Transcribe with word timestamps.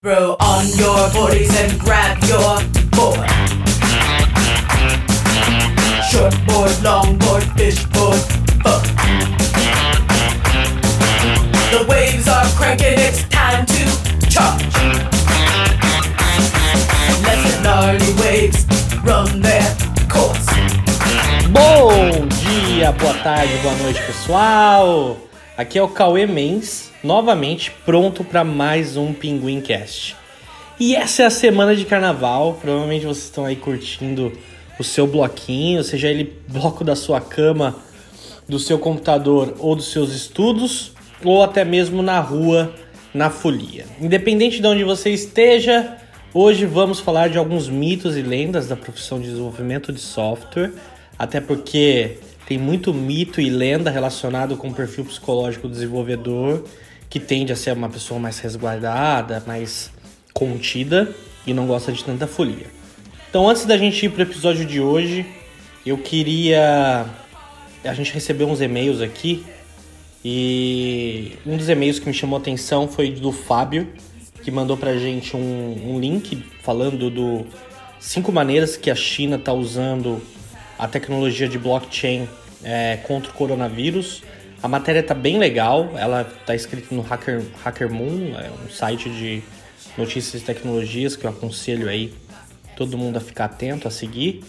Throw 0.00 0.36
on 0.38 0.64
your 0.78 1.10
boardies 1.10 1.50
and 1.58 1.76
grab 1.80 2.22
your 2.22 2.62
board. 2.94 3.18
Short 6.08 6.32
board, 6.46 6.70
long 6.84 7.18
board, 7.18 7.42
fish 7.58 7.84
board, 7.86 8.20
fun. 8.62 8.80
The 11.72 11.84
waves 11.88 12.28
are 12.28 12.46
cranking, 12.54 12.94
it's 12.94 13.28
time 13.28 13.66
to 13.66 14.30
charge. 14.30 14.62
Let 17.24 17.38
the 17.42 17.60
gnarly 17.64 18.14
waves 18.22 18.66
run 19.02 19.40
their 19.40 19.66
course. 20.08 20.46
Bom 21.50 22.28
dia, 22.38 22.92
boa 22.92 23.14
tarde, 23.14 23.58
boa 23.64 23.74
noite, 23.82 24.00
pessoal. 24.06 25.27
Aqui 25.58 25.76
é 25.76 25.82
o 25.82 25.88
Cauê 25.88 26.24
Mens, 26.24 26.92
novamente 27.02 27.72
pronto 27.84 28.22
para 28.22 28.44
mais 28.44 28.96
um 28.96 29.12
Pinguim 29.12 29.60
Cast. 29.60 30.14
E 30.78 30.94
essa 30.94 31.24
é 31.24 31.26
a 31.26 31.30
semana 31.30 31.74
de 31.74 31.84
carnaval. 31.84 32.56
Provavelmente 32.60 33.04
vocês 33.04 33.24
estão 33.24 33.44
aí 33.44 33.56
curtindo 33.56 34.32
o 34.78 34.84
seu 34.84 35.04
bloquinho, 35.04 35.82
seja 35.82 36.06
ele 36.06 36.32
bloco 36.46 36.84
da 36.84 36.94
sua 36.94 37.20
cama, 37.20 37.74
do 38.48 38.56
seu 38.56 38.78
computador 38.78 39.56
ou 39.58 39.74
dos 39.74 39.90
seus 39.90 40.14
estudos, 40.14 40.92
ou 41.24 41.42
até 41.42 41.64
mesmo 41.64 42.02
na 42.02 42.20
rua, 42.20 42.72
na 43.12 43.28
folia. 43.28 43.84
Independente 44.00 44.60
de 44.60 44.66
onde 44.68 44.84
você 44.84 45.10
esteja, 45.10 45.96
hoje 46.32 46.66
vamos 46.66 47.00
falar 47.00 47.30
de 47.30 47.36
alguns 47.36 47.68
mitos 47.68 48.16
e 48.16 48.22
lendas 48.22 48.68
da 48.68 48.76
profissão 48.76 49.18
de 49.18 49.28
desenvolvimento 49.28 49.92
de 49.92 50.00
software, 50.00 50.70
até 51.18 51.40
porque 51.40 52.18
tem 52.48 52.56
muito 52.56 52.94
mito 52.94 53.42
e 53.42 53.50
lenda 53.50 53.90
relacionado 53.90 54.56
com 54.56 54.68
o 54.68 54.74
perfil 54.74 55.04
psicológico 55.04 55.68
do 55.68 55.74
desenvolvedor, 55.74 56.64
que 57.10 57.20
tende 57.20 57.52
a 57.52 57.56
ser 57.56 57.74
uma 57.74 57.90
pessoa 57.90 58.18
mais 58.18 58.38
resguardada, 58.38 59.44
mais 59.46 59.92
contida 60.32 61.14
e 61.46 61.52
não 61.52 61.66
gosta 61.66 61.92
de 61.92 62.02
tanta 62.02 62.26
folia. 62.26 62.66
Então, 63.28 63.46
antes 63.46 63.66
da 63.66 63.76
gente 63.76 64.06
ir 64.06 64.08
para 64.08 64.20
o 64.20 64.22
episódio 64.22 64.64
de 64.64 64.80
hoje, 64.80 65.26
eu 65.84 65.98
queria. 65.98 67.04
A 67.84 67.92
gente 67.92 68.14
recebeu 68.14 68.48
uns 68.48 68.62
e-mails 68.62 69.02
aqui 69.02 69.44
e 70.24 71.32
um 71.44 71.54
dos 71.54 71.68
e-mails 71.68 71.98
que 71.98 72.06
me 72.06 72.14
chamou 72.14 72.38
a 72.38 72.40
atenção 72.40 72.88
foi 72.88 73.10
do 73.10 73.30
Fábio, 73.30 73.92
que 74.42 74.50
mandou 74.50 74.78
pra 74.78 74.96
gente 74.96 75.36
um, 75.36 75.76
um 75.84 76.00
link 76.00 76.42
falando 76.62 77.10
do 77.10 77.44
cinco 78.00 78.32
maneiras 78.32 78.74
que 78.74 78.90
a 78.90 78.94
China 78.94 79.36
está 79.36 79.52
usando 79.52 80.18
a 80.78 80.88
tecnologia 80.88 81.46
de 81.46 81.58
blockchain 81.58 82.26
é, 82.62 82.98
contra 83.02 83.30
o 83.30 83.34
coronavírus. 83.34 84.22
A 84.62 84.68
matéria 84.68 85.02
tá 85.02 85.14
bem 85.14 85.38
legal, 85.38 85.92
ela 85.96 86.24
tá 86.24 86.54
escrita 86.54 86.94
no 86.94 87.02
Hacker, 87.02 87.42
Hacker 87.64 87.90
Moon, 87.90 88.34
é 88.36 88.50
um 88.50 88.68
site 88.70 89.08
de 89.08 89.42
notícias 89.96 90.42
e 90.42 90.44
tecnologias 90.44 91.14
que 91.14 91.24
eu 91.24 91.30
aconselho 91.30 91.88
aí 91.88 92.12
todo 92.76 92.96
mundo 92.98 93.16
a 93.16 93.20
ficar 93.20 93.46
atento, 93.46 93.86
a 93.86 93.90
seguir. 93.90 94.44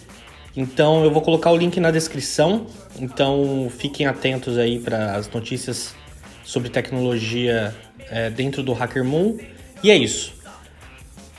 Então 0.56 1.04
eu 1.04 1.12
vou 1.12 1.22
colocar 1.22 1.52
o 1.52 1.58
link 1.58 1.80
na 1.80 1.92
descrição, 1.92 2.66
então 3.00 3.72
fiquem 3.78 4.08
atentos 4.08 4.58
aí 4.58 4.80
para 4.80 5.16
as 5.16 5.30
notícias 5.30 5.96
sobre 6.44 6.70
tecnologia 6.70 7.76
é, 8.10 8.30
dentro 8.30 8.64
do 8.64 8.74
Hacker 8.74 9.04
Moon. 9.04 9.38
E 9.84 9.92
é 9.92 9.96
isso. 9.96 10.34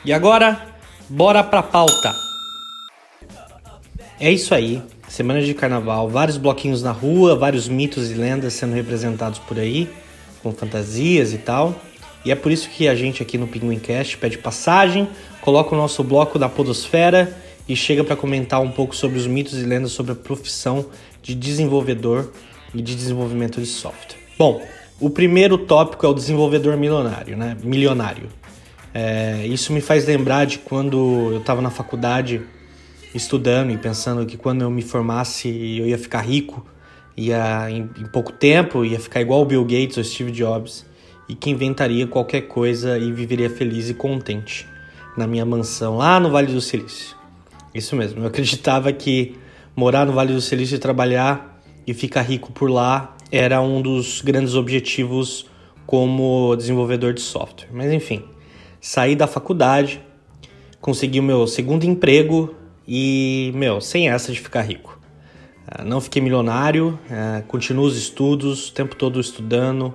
E 0.04 0.12
agora, 0.12 0.60
bora 1.08 1.42
pra 1.42 1.62
pauta! 1.62 2.14
É 4.18 4.30
isso 4.30 4.54
aí. 4.54 4.82
Semana 5.10 5.42
de 5.42 5.52
carnaval, 5.54 6.08
vários 6.08 6.36
bloquinhos 6.36 6.84
na 6.84 6.92
rua, 6.92 7.34
vários 7.34 7.68
mitos 7.68 8.12
e 8.12 8.14
lendas 8.14 8.52
sendo 8.52 8.76
representados 8.76 9.40
por 9.40 9.58
aí, 9.58 9.90
com 10.40 10.52
fantasias 10.52 11.32
e 11.32 11.38
tal. 11.38 11.74
E 12.24 12.30
é 12.30 12.36
por 12.36 12.52
isso 12.52 12.70
que 12.70 12.86
a 12.86 12.94
gente 12.94 13.20
aqui 13.20 13.36
no 13.36 13.48
Pinguim 13.48 13.80
Cast 13.80 14.16
pede 14.18 14.38
passagem, 14.38 15.08
coloca 15.40 15.74
o 15.74 15.76
nosso 15.76 16.04
bloco 16.04 16.38
da 16.38 16.48
Podosfera 16.48 17.36
e 17.68 17.74
chega 17.74 18.04
para 18.04 18.14
comentar 18.14 18.60
um 18.62 18.70
pouco 18.70 18.94
sobre 18.94 19.18
os 19.18 19.26
mitos 19.26 19.54
e 19.54 19.64
lendas 19.64 19.90
sobre 19.90 20.12
a 20.12 20.14
profissão 20.14 20.86
de 21.20 21.34
desenvolvedor 21.34 22.30
e 22.72 22.80
de 22.80 22.94
desenvolvimento 22.94 23.60
de 23.60 23.66
software. 23.66 24.16
Bom, 24.38 24.62
o 25.00 25.10
primeiro 25.10 25.58
tópico 25.58 26.06
é 26.06 26.08
o 26.08 26.14
desenvolvedor 26.14 26.76
milionário, 26.76 27.36
né? 27.36 27.56
Milionário. 27.64 28.28
É, 28.94 29.44
isso 29.44 29.72
me 29.72 29.80
faz 29.80 30.06
lembrar 30.06 30.44
de 30.46 30.58
quando 30.58 31.32
eu 31.32 31.38
estava 31.38 31.60
na 31.60 31.70
faculdade 31.70 32.42
estudando 33.14 33.70
e 33.70 33.78
pensando 33.78 34.24
que 34.24 34.36
quando 34.36 34.62
eu 34.62 34.70
me 34.70 34.82
formasse 34.82 35.48
eu 35.78 35.86
ia 35.86 35.98
ficar 35.98 36.20
rico, 36.20 36.64
ia 37.16 37.70
em, 37.70 37.90
em 37.98 38.06
pouco 38.06 38.32
tempo, 38.32 38.84
ia 38.84 39.00
ficar 39.00 39.20
igual 39.20 39.42
o 39.42 39.44
Bill 39.44 39.64
Gates 39.64 39.96
ou 39.96 40.04
Steve 40.04 40.30
Jobs 40.30 40.86
e 41.28 41.34
que 41.34 41.50
inventaria 41.50 42.06
qualquer 42.06 42.42
coisa 42.42 42.98
e 42.98 43.12
viveria 43.12 43.50
feliz 43.50 43.88
e 43.88 43.94
contente 43.94 44.66
na 45.16 45.26
minha 45.26 45.44
mansão 45.44 45.96
lá 45.96 46.18
no 46.18 46.30
Vale 46.30 46.52
do 46.52 46.60
Silício. 46.60 47.16
Isso 47.74 47.94
mesmo, 47.94 48.22
eu 48.22 48.26
acreditava 48.26 48.92
que 48.92 49.36
morar 49.76 50.04
no 50.06 50.12
Vale 50.12 50.32
do 50.32 50.40
Silício 50.40 50.76
e 50.76 50.78
trabalhar 50.78 51.60
e 51.86 51.94
ficar 51.94 52.22
rico 52.22 52.52
por 52.52 52.70
lá 52.70 53.16
era 53.30 53.60
um 53.60 53.80
dos 53.80 54.20
grandes 54.20 54.54
objetivos 54.54 55.46
como 55.86 56.54
desenvolvedor 56.56 57.12
de 57.12 57.20
software. 57.20 57.68
Mas 57.72 57.92
enfim, 57.92 58.24
saí 58.80 59.14
da 59.14 59.26
faculdade, 59.26 60.00
consegui 60.80 61.20
o 61.20 61.22
meu 61.22 61.46
segundo 61.46 61.84
emprego 61.84 62.54
e, 62.86 63.52
meu, 63.54 63.80
sem 63.80 64.08
essa 64.08 64.32
de 64.32 64.40
ficar 64.40 64.62
rico. 64.62 64.98
Uh, 65.66 65.84
não 65.84 66.00
fiquei 66.00 66.20
milionário, 66.20 66.98
uh, 67.06 67.42
continuo 67.46 67.84
os 67.84 67.96
estudos, 67.96 68.68
o 68.68 68.72
tempo 68.72 68.96
todo 68.96 69.20
estudando, 69.20 69.94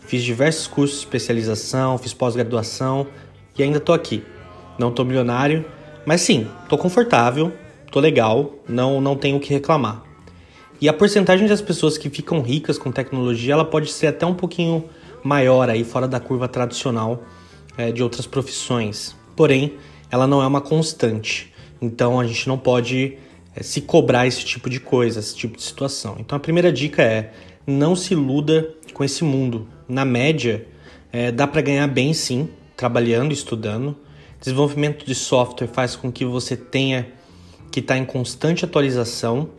fiz 0.00 0.22
diversos 0.22 0.66
cursos 0.66 0.98
de 0.98 1.04
especialização, 1.04 1.98
fiz 1.98 2.14
pós-graduação 2.14 3.06
e 3.58 3.62
ainda 3.62 3.78
tô 3.78 3.92
aqui. 3.92 4.24
Não 4.78 4.90
tô 4.90 5.04
milionário, 5.04 5.64
mas 6.06 6.22
sim, 6.22 6.48
tô 6.68 6.78
confortável, 6.78 7.52
tô 7.90 8.00
legal, 8.00 8.54
não, 8.68 9.00
não 9.00 9.16
tenho 9.16 9.36
o 9.36 9.40
que 9.40 9.52
reclamar. 9.52 10.02
E 10.80 10.88
a 10.88 10.92
porcentagem 10.94 11.46
das 11.46 11.60
pessoas 11.60 11.98
que 11.98 12.08
ficam 12.08 12.40
ricas 12.40 12.78
com 12.78 12.90
tecnologia, 12.90 13.52
ela 13.52 13.64
pode 13.66 13.92
ser 13.92 14.06
até 14.06 14.24
um 14.24 14.32
pouquinho 14.32 14.88
maior 15.22 15.68
aí, 15.68 15.84
fora 15.84 16.08
da 16.08 16.18
curva 16.18 16.48
tradicional 16.48 17.22
é, 17.76 17.92
de 17.92 18.02
outras 18.02 18.26
profissões. 18.26 19.14
Porém, 19.36 19.74
ela 20.10 20.26
não 20.26 20.42
é 20.42 20.46
uma 20.46 20.60
constante. 20.60 21.52
Então 21.80 22.20
a 22.20 22.26
gente 22.26 22.46
não 22.46 22.58
pode 22.58 23.16
é, 23.54 23.62
se 23.62 23.80
cobrar 23.80 24.26
esse 24.26 24.44
tipo 24.44 24.68
de 24.68 24.80
coisa, 24.80 25.20
esse 25.20 25.34
tipo 25.34 25.56
de 25.56 25.62
situação. 25.62 26.16
Então 26.18 26.36
a 26.36 26.40
primeira 26.40 26.72
dica 26.72 27.02
é 27.02 27.32
não 27.66 27.94
se 27.94 28.14
iluda 28.14 28.74
com 28.92 29.04
esse 29.04 29.24
mundo. 29.24 29.66
Na 29.88 30.04
média, 30.04 30.66
é, 31.12 31.30
dá 31.32 31.46
para 31.46 31.60
ganhar 31.60 31.86
bem 31.86 32.12
sim, 32.12 32.48
trabalhando, 32.76 33.32
estudando. 33.32 33.96
Desenvolvimento 34.40 35.04
de 35.04 35.14
software 35.14 35.68
faz 35.68 35.96
com 35.96 36.10
que 36.10 36.24
você 36.24 36.56
tenha 36.56 37.08
que 37.70 37.80
estar 37.80 37.94
tá 37.94 38.00
em 38.00 38.04
constante 38.04 38.64
atualização. 38.64 39.50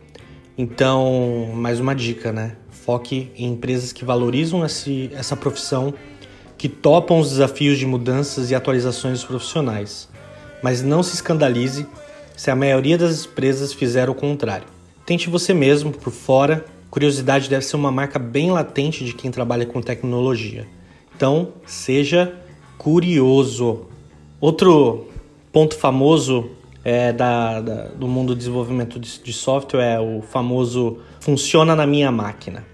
Então, 0.56 1.50
mais 1.54 1.80
uma 1.80 1.94
dica, 1.94 2.32
né? 2.32 2.56
Foque 2.70 3.30
em 3.36 3.52
empresas 3.52 3.92
que 3.92 4.04
valorizam 4.04 4.64
esse, 4.64 5.10
essa 5.14 5.36
profissão, 5.36 5.94
que 6.58 6.68
topam 6.68 7.18
os 7.18 7.30
desafios 7.30 7.78
de 7.78 7.86
mudanças 7.86 8.50
e 8.50 8.54
atualizações 8.54 9.20
dos 9.20 9.24
profissionais. 9.24 10.08
Mas 10.62 10.82
não 10.82 11.02
se 11.02 11.14
escandalize 11.14 11.86
se 12.36 12.50
a 12.50 12.56
maioria 12.56 12.98
das 12.98 13.24
empresas 13.24 13.72
fizer 13.72 14.08
o 14.08 14.14
contrário. 14.14 14.66
Tente 15.04 15.28
você 15.28 15.52
mesmo 15.52 15.92
por 15.92 16.12
fora. 16.12 16.64
Curiosidade 16.90 17.48
deve 17.48 17.64
ser 17.64 17.76
uma 17.76 17.90
marca 17.90 18.18
bem 18.18 18.50
latente 18.50 19.04
de 19.04 19.14
quem 19.14 19.30
trabalha 19.30 19.66
com 19.66 19.80
tecnologia. 19.80 20.66
Então, 21.16 21.48
seja 21.66 22.34
curioso. 22.78 23.86
Outro 24.40 25.06
ponto 25.52 25.76
famoso 25.76 26.50
é, 26.84 27.12
da, 27.12 27.60
da, 27.60 27.84
do 27.88 28.08
mundo 28.08 28.28
do 28.28 28.36
desenvolvimento 28.36 28.98
de, 28.98 29.20
de 29.20 29.32
software 29.32 29.94
é 29.94 30.00
o 30.00 30.22
famoso 30.22 30.98
funciona 31.20 31.76
na 31.76 31.86
minha 31.86 32.10
máquina. 32.10 32.64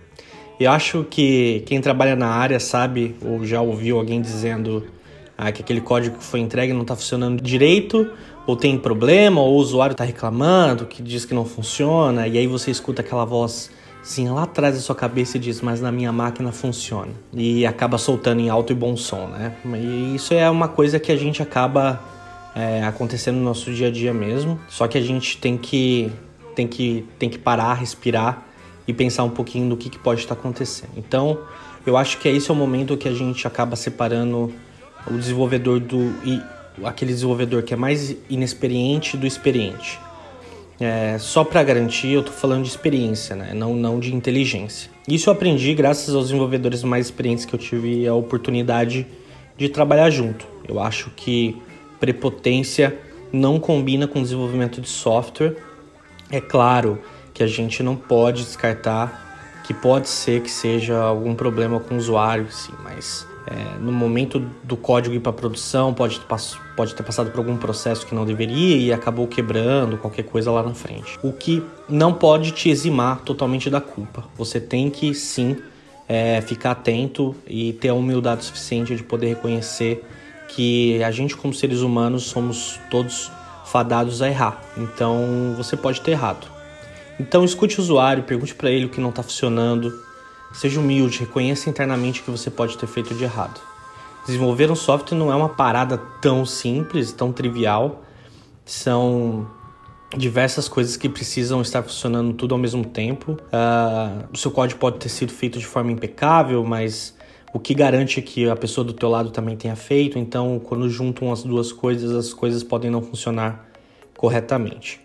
Eu 0.58 0.70
acho 0.72 1.04
que 1.04 1.62
quem 1.66 1.80
trabalha 1.80 2.16
na 2.16 2.28
área 2.28 2.58
sabe 2.58 3.14
ou 3.22 3.44
já 3.44 3.60
ouviu 3.60 3.98
alguém 3.98 4.20
dizendo 4.20 4.86
ah, 5.36 5.52
que 5.52 5.62
aquele 5.62 5.80
código 5.80 6.18
que 6.18 6.24
foi 6.24 6.40
entregue 6.40 6.72
não 6.72 6.82
está 6.82 6.96
funcionando 6.96 7.40
direito 7.40 8.10
ou 8.48 8.56
tem 8.56 8.78
problema, 8.78 9.42
ou 9.42 9.56
o 9.56 9.56
usuário 9.58 9.92
está 9.92 10.04
reclamando, 10.04 10.86
que 10.86 11.02
diz 11.02 11.26
que 11.26 11.34
não 11.34 11.44
funciona, 11.44 12.26
e 12.26 12.38
aí 12.38 12.46
você 12.46 12.70
escuta 12.70 13.02
aquela 13.02 13.26
voz 13.26 13.70
assim 14.02 14.26
lá 14.30 14.44
atrás 14.44 14.74
da 14.74 14.80
sua 14.80 14.94
cabeça 14.94 15.36
e 15.36 15.40
diz, 15.40 15.60
mas 15.60 15.82
na 15.82 15.92
minha 15.92 16.10
máquina 16.10 16.50
funciona. 16.50 17.12
E 17.34 17.66
acaba 17.66 17.98
soltando 17.98 18.40
em 18.40 18.48
alto 18.48 18.72
e 18.72 18.74
bom 18.74 18.96
som, 18.96 19.26
né? 19.26 19.54
E 19.76 20.14
isso 20.14 20.32
é 20.32 20.48
uma 20.48 20.66
coisa 20.66 20.98
que 20.98 21.12
a 21.12 21.16
gente 21.16 21.42
acaba 21.42 22.00
é, 22.54 22.82
acontecendo 22.84 23.36
no 23.36 23.44
nosso 23.44 23.70
dia 23.70 23.88
a 23.88 23.90
dia 23.90 24.14
mesmo, 24.14 24.58
só 24.66 24.88
que 24.88 24.96
a 24.96 25.02
gente 25.02 25.36
tem 25.36 25.58
que, 25.58 26.10
tem 26.54 26.66
que, 26.66 27.04
tem 27.18 27.28
que 27.28 27.38
parar, 27.38 27.74
respirar 27.74 28.46
e 28.86 28.94
pensar 28.94 29.24
um 29.24 29.30
pouquinho 29.30 29.68
do 29.68 29.76
que, 29.76 29.90
que 29.90 29.98
pode 29.98 30.22
estar 30.22 30.32
acontecendo. 30.32 30.92
Então, 30.96 31.38
eu 31.84 31.98
acho 31.98 32.16
que 32.16 32.26
esse 32.30 32.50
é 32.50 32.54
o 32.54 32.56
momento 32.56 32.96
que 32.96 33.08
a 33.08 33.12
gente 33.12 33.46
acaba 33.46 33.76
separando 33.76 34.50
o 35.06 35.12
desenvolvedor 35.18 35.80
do 35.80 36.14
aquele 36.84 37.12
desenvolvedor 37.12 37.62
que 37.62 37.74
é 37.74 37.76
mais 37.76 38.16
inexperiente 38.28 39.16
do 39.16 39.26
experiente. 39.26 39.98
É, 40.80 41.16
só 41.18 41.42
para 41.42 41.62
garantir, 41.62 42.12
eu 42.12 42.20
estou 42.20 42.34
falando 42.34 42.62
de 42.62 42.68
experiência, 42.68 43.34
né? 43.34 43.52
não, 43.52 43.74
não 43.74 43.98
de 43.98 44.14
inteligência. 44.14 44.90
Isso 45.08 45.28
eu 45.28 45.32
aprendi 45.32 45.74
graças 45.74 46.14
aos 46.14 46.26
desenvolvedores 46.26 46.84
mais 46.84 47.06
experientes 47.06 47.44
que 47.44 47.54
eu 47.54 47.58
tive 47.58 48.06
a 48.06 48.14
oportunidade 48.14 49.06
de 49.56 49.68
trabalhar 49.68 50.08
junto. 50.10 50.46
Eu 50.68 50.78
acho 50.78 51.10
que 51.16 51.60
prepotência 51.98 52.96
não 53.32 53.58
combina 53.58 54.06
com 54.06 54.22
desenvolvimento 54.22 54.80
de 54.80 54.88
software. 54.88 55.56
É 56.30 56.40
claro 56.40 57.00
que 57.34 57.42
a 57.42 57.46
gente 57.46 57.82
não 57.82 57.96
pode 57.96 58.44
descartar 58.44 59.26
que 59.68 59.74
pode 59.74 60.08
ser 60.08 60.40
que 60.40 60.50
seja 60.50 60.98
algum 60.98 61.34
problema 61.34 61.78
com 61.78 61.94
o 61.94 61.98
usuário, 61.98 62.50
sim, 62.50 62.72
mas 62.82 63.26
é, 63.50 63.78
no 63.78 63.90
momento 63.90 64.38
do 64.62 64.76
código 64.76 65.14
ir 65.14 65.20
para 65.20 65.32
produção 65.32 65.94
pode, 65.94 66.20
pode 66.76 66.94
ter 66.94 67.02
passado 67.02 67.30
por 67.30 67.38
algum 67.38 67.56
processo 67.56 68.06
que 68.06 68.14
não 68.14 68.26
deveria 68.26 68.76
e 68.76 68.92
acabou 68.92 69.26
quebrando 69.26 69.96
qualquer 69.96 70.24
coisa 70.24 70.50
lá 70.50 70.62
na 70.62 70.74
frente. 70.74 71.18
O 71.22 71.32
que 71.32 71.62
não 71.88 72.12
pode 72.12 72.50
te 72.52 72.68
eximar 72.68 73.22
totalmente 73.22 73.70
da 73.70 73.80
culpa. 73.80 74.24
Você 74.36 74.60
tem 74.60 74.90
que 74.90 75.14
sim 75.14 75.56
é, 76.06 76.42
ficar 76.42 76.72
atento 76.72 77.34
e 77.46 77.72
ter 77.72 77.88
a 77.88 77.94
humildade 77.94 78.44
suficiente 78.44 78.94
de 78.94 79.02
poder 79.02 79.28
reconhecer 79.28 80.04
que 80.48 81.02
a 81.02 81.10
gente 81.10 81.34
como 81.34 81.54
seres 81.54 81.80
humanos 81.80 82.24
somos 82.24 82.78
todos 82.90 83.30
fadados 83.64 84.20
a 84.20 84.28
errar. 84.28 84.60
Então 84.76 85.54
você 85.56 85.74
pode 85.74 86.02
ter 86.02 86.10
errado. 86.10 86.46
Então 87.18 87.44
escute 87.44 87.80
o 87.80 87.82
usuário, 87.82 88.22
pergunte 88.24 88.54
para 88.54 88.70
ele 88.70 88.84
o 88.84 88.88
que 88.88 89.00
não 89.00 89.10
está 89.10 89.22
funcionando, 89.22 89.92
Seja 90.52 90.80
humilde, 90.80 91.20
reconheça 91.20 91.68
internamente 91.68 92.20
o 92.20 92.24
que 92.24 92.30
você 92.30 92.50
pode 92.50 92.76
ter 92.78 92.86
feito 92.86 93.14
de 93.14 93.24
errado. 93.24 93.60
Desenvolver 94.26 94.70
um 94.70 94.74
software 94.74 95.16
não 95.16 95.32
é 95.32 95.36
uma 95.36 95.48
parada 95.48 95.98
tão 96.20 96.44
simples, 96.44 97.12
tão 97.12 97.32
trivial. 97.32 98.02
São 98.64 99.48
diversas 100.16 100.68
coisas 100.68 100.96
que 100.96 101.08
precisam 101.08 101.60
estar 101.60 101.82
funcionando 101.82 102.32
tudo 102.32 102.54
ao 102.54 102.58
mesmo 102.58 102.84
tempo. 102.84 103.32
Uh, 103.32 104.28
o 104.32 104.36
seu 104.36 104.50
código 104.50 104.80
pode 104.80 104.98
ter 104.98 105.08
sido 105.08 105.32
feito 105.32 105.58
de 105.58 105.66
forma 105.66 105.92
impecável, 105.92 106.64
mas 106.64 107.14
o 107.52 107.58
que 107.58 107.74
garante 107.74 108.20
que 108.22 108.48
a 108.48 108.56
pessoa 108.56 108.84
do 108.84 108.92
teu 108.92 109.08
lado 109.08 109.30
também 109.30 109.56
tenha 109.56 109.76
feito. 109.76 110.18
Então, 110.18 110.60
quando 110.62 110.88
juntam 110.88 111.32
as 111.32 111.42
duas 111.42 111.72
coisas, 111.72 112.12
as 112.12 112.32
coisas 112.32 112.62
podem 112.62 112.90
não 112.90 113.02
funcionar 113.02 113.68
corretamente. 114.16 115.00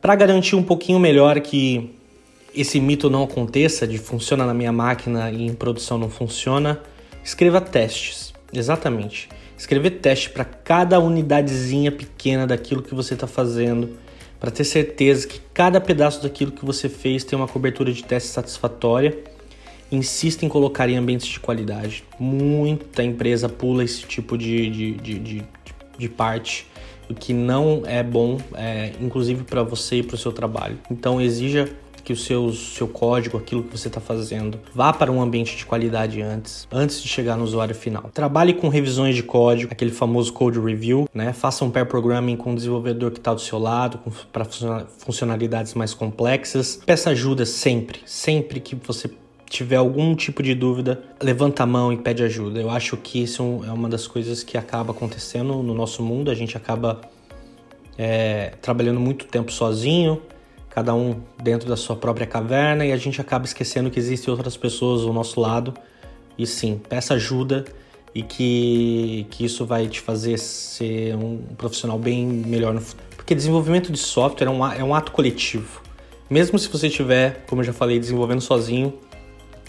Para 0.00 0.14
garantir 0.14 0.54
um 0.54 0.62
pouquinho 0.62 0.98
melhor 1.00 1.40
que 1.40 1.97
esse 2.54 2.80
mito 2.80 3.10
não 3.10 3.22
aconteça, 3.22 3.86
de 3.86 3.98
funciona 3.98 4.44
na 4.44 4.54
minha 4.54 4.72
máquina 4.72 5.30
e 5.30 5.46
em 5.46 5.54
produção 5.54 5.98
não 5.98 6.10
funciona, 6.10 6.80
escreva 7.24 7.60
testes. 7.60 8.32
Exatamente. 8.52 9.28
Escrever 9.56 9.90
teste 9.90 10.30
para 10.30 10.44
cada 10.44 11.00
unidadezinha 11.00 11.90
pequena 11.90 12.46
daquilo 12.46 12.82
que 12.82 12.94
você 12.94 13.14
está 13.14 13.26
fazendo, 13.26 13.90
para 14.38 14.50
ter 14.50 14.64
certeza 14.64 15.26
que 15.26 15.40
cada 15.52 15.80
pedaço 15.80 16.22
daquilo 16.22 16.52
que 16.52 16.64
você 16.64 16.88
fez 16.88 17.24
tem 17.24 17.36
uma 17.36 17.48
cobertura 17.48 17.92
de 17.92 18.04
teste 18.04 18.28
satisfatória. 18.28 19.18
Insista 19.90 20.44
em 20.44 20.48
colocar 20.48 20.88
em 20.88 20.96
ambientes 20.96 21.26
de 21.26 21.40
qualidade. 21.40 22.04
Muita 22.20 23.02
empresa 23.02 23.48
pula 23.48 23.82
esse 23.82 24.02
tipo 24.02 24.38
de, 24.38 24.70
de, 24.70 24.92
de, 24.92 25.18
de, 25.18 25.44
de 25.98 26.08
parte, 26.08 26.66
o 27.08 27.14
que 27.14 27.32
não 27.32 27.82
é 27.86 28.02
bom, 28.02 28.38
é, 28.54 28.92
inclusive 29.00 29.42
para 29.44 29.62
você 29.62 29.96
e 29.96 30.02
para 30.02 30.14
o 30.14 30.18
seu 30.18 30.30
trabalho. 30.30 30.78
Então 30.90 31.20
exija 31.20 31.68
que 32.08 32.12
o 32.14 32.16
seu, 32.16 32.50
seu 32.54 32.88
código, 32.88 33.36
aquilo 33.36 33.62
que 33.62 33.76
você 33.76 33.88
está 33.88 34.00
fazendo, 34.00 34.58
vá 34.74 34.94
para 34.94 35.12
um 35.12 35.20
ambiente 35.20 35.54
de 35.54 35.66
qualidade 35.66 36.22
antes, 36.22 36.66
antes 36.72 37.02
de 37.02 37.06
chegar 37.06 37.36
no 37.36 37.44
usuário 37.44 37.74
final. 37.74 38.04
Trabalhe 38.14 38.54
com 38.54 38.70
revisões 38.70 39.14
de 39.14 39.22
código, 39.22 39.70
aquele 39.70 39.90
famoso 39.90 40.32
code 40.32 40.58
review, 40.58 41.06
né? 41.12 41.34
Faça 41.34 41.66
um 41.66 41.70
pair 41.70 41.84
programming 41.84 42.34
com 42.34 42.52
o 42.52 42.56
desenvolvedor 42.56 43.10
que 43.10 43.18
está 43.18 43.34
do 43.34 43.42
seu 43.42 43.58
lado, 43.58 44.00
para 44.32 44.46
funcionalidades 44.96 45.74
mais 45.74 45.92
complexas. 45.92 46.80
Peça 46.86 47.10
ajuda 47.10 47.44
sempre, 47.44 48.00
sempre 48.06 48.58
que 48.58 48.74
você 48.74 49.10
tiver 49.44 49.76
algum 49.76 50.14
tipo 50.14 50.42
de 50.42 50.54
dúvida, 50.54 51.02
levanta 51.22 51.64
a 51.64 51.66
mão 51.66 51.92
e 51.92 51.98
pede 51.98 52.22
ajuda. 52.22 52.58
Eu 52.58 52.70
acho 52.70 52.96
que 52.96 53.22
isso 53.22 53.60
é 53.66 53.70
uma 53.70 53.90
das 53.90 54.06
coisas 54.06 54.42
que 54.42 54.56
acaba 54.56 54.92
acontecendo 54.92 55.62
no 55.62 55.74
nosso 55.74 56.02
mundo. 56.02 56.30
A 56.30 56.34
gente 56.34 56.56
acaba 56.56 57.02
é, 57.98 58.54
trabalhando 58.62 58.98
muito 58.98 59.26
tempo 59.26 59.52
sozinho, 59.52 60.22
cada 60.78 60.94
um 60.94 61.20
dentro 61.42 61.68
da 61.68 61.76
sua 61.76 61.96
própria 61.96 62.24
caverna 62.24 62.86
e 62.86 62.92
a 62.92 62.96
gente 62.96 63.20
acaba 63.20 63.44
esquecendo 63.44 63.90
que 63.90 63.98
existem 63.98 64.30
outras 64.30 64.56
pessoas 64.56 65.02
ao 65.02 65.12
nosso 65.12 65.40
lado. 65.40 65.74
E 66.38 66.46
sim, 66.46 66.80
peça 66.88 67.14
ajuda 67.14 67.64
e 68.14 68.22
que, 68.22 69.26
que 69.28 69.44
isso 69.44 69.66
vai 69.66 69.88
te 69.88 70.00
fazer 70.00 70.38
ser 70.38 71.16
um 71.16 71.38
profissional 71.56 71.98
bem 71.98 72.24
melhor 72.24 72.72
no 72.72 72.80
futuro. 72.80 73.08
Porque 73.16 73.34
desenvolvimento 73.34 73.90
de 73.90 73.98
software 73.98 74.46
é 74.46 74.50
um, 74.50 74.64
é 74.66 74.84
um 74.84 74.94
ato 74.94 75.10
coletivo. 75.10 75.82
Mesmo 76.30 76.56
se 76.60 76.68
você 76.68 76.86
estiver, 76.86 77.44
como 77.48 77.60
eu 77.60 77.66
já 77.66 77.72
falei, 77.72 77.98
desenvolvendo 77.98 78.40
sozinho, 78.40 78.94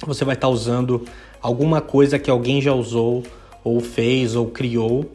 você 0.05 0.23
vai 0.23 0.35
estar 0.35 0.47
usando 0.47 1.05
alguma 1.41 1.81
coisa 1.81 2.19
que 2.19 2.29
alguém 2.29 2.61
já 2.61 2.71
usou, 2.71 3.23
ou 3.63 3.79
fez, 3.79 4.35
ou 4.35 4.45
criou. 4.45 5.11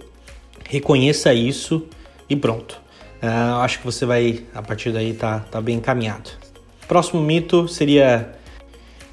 Reconheça 0.68 1.32
isso 1.32 1.86
e 2.28 2.34
pronto. 2.34 2.82
Uh, 3.22 3.56
acho 3.62 3.78
que 3.78 3.84
você 3.84 4.04
vai, 4.04 4.44
a 4.54 4.62
partir 4.62 4.92
daí, 4.92 5.14
tá, 5.14 5.40
tá 5.40 5.60
bem 5.60 5.76
encaminhado. 5.76 6.30
Próximo 6.86 7.22
mito 7.22 7.66
seria 7.66 8.34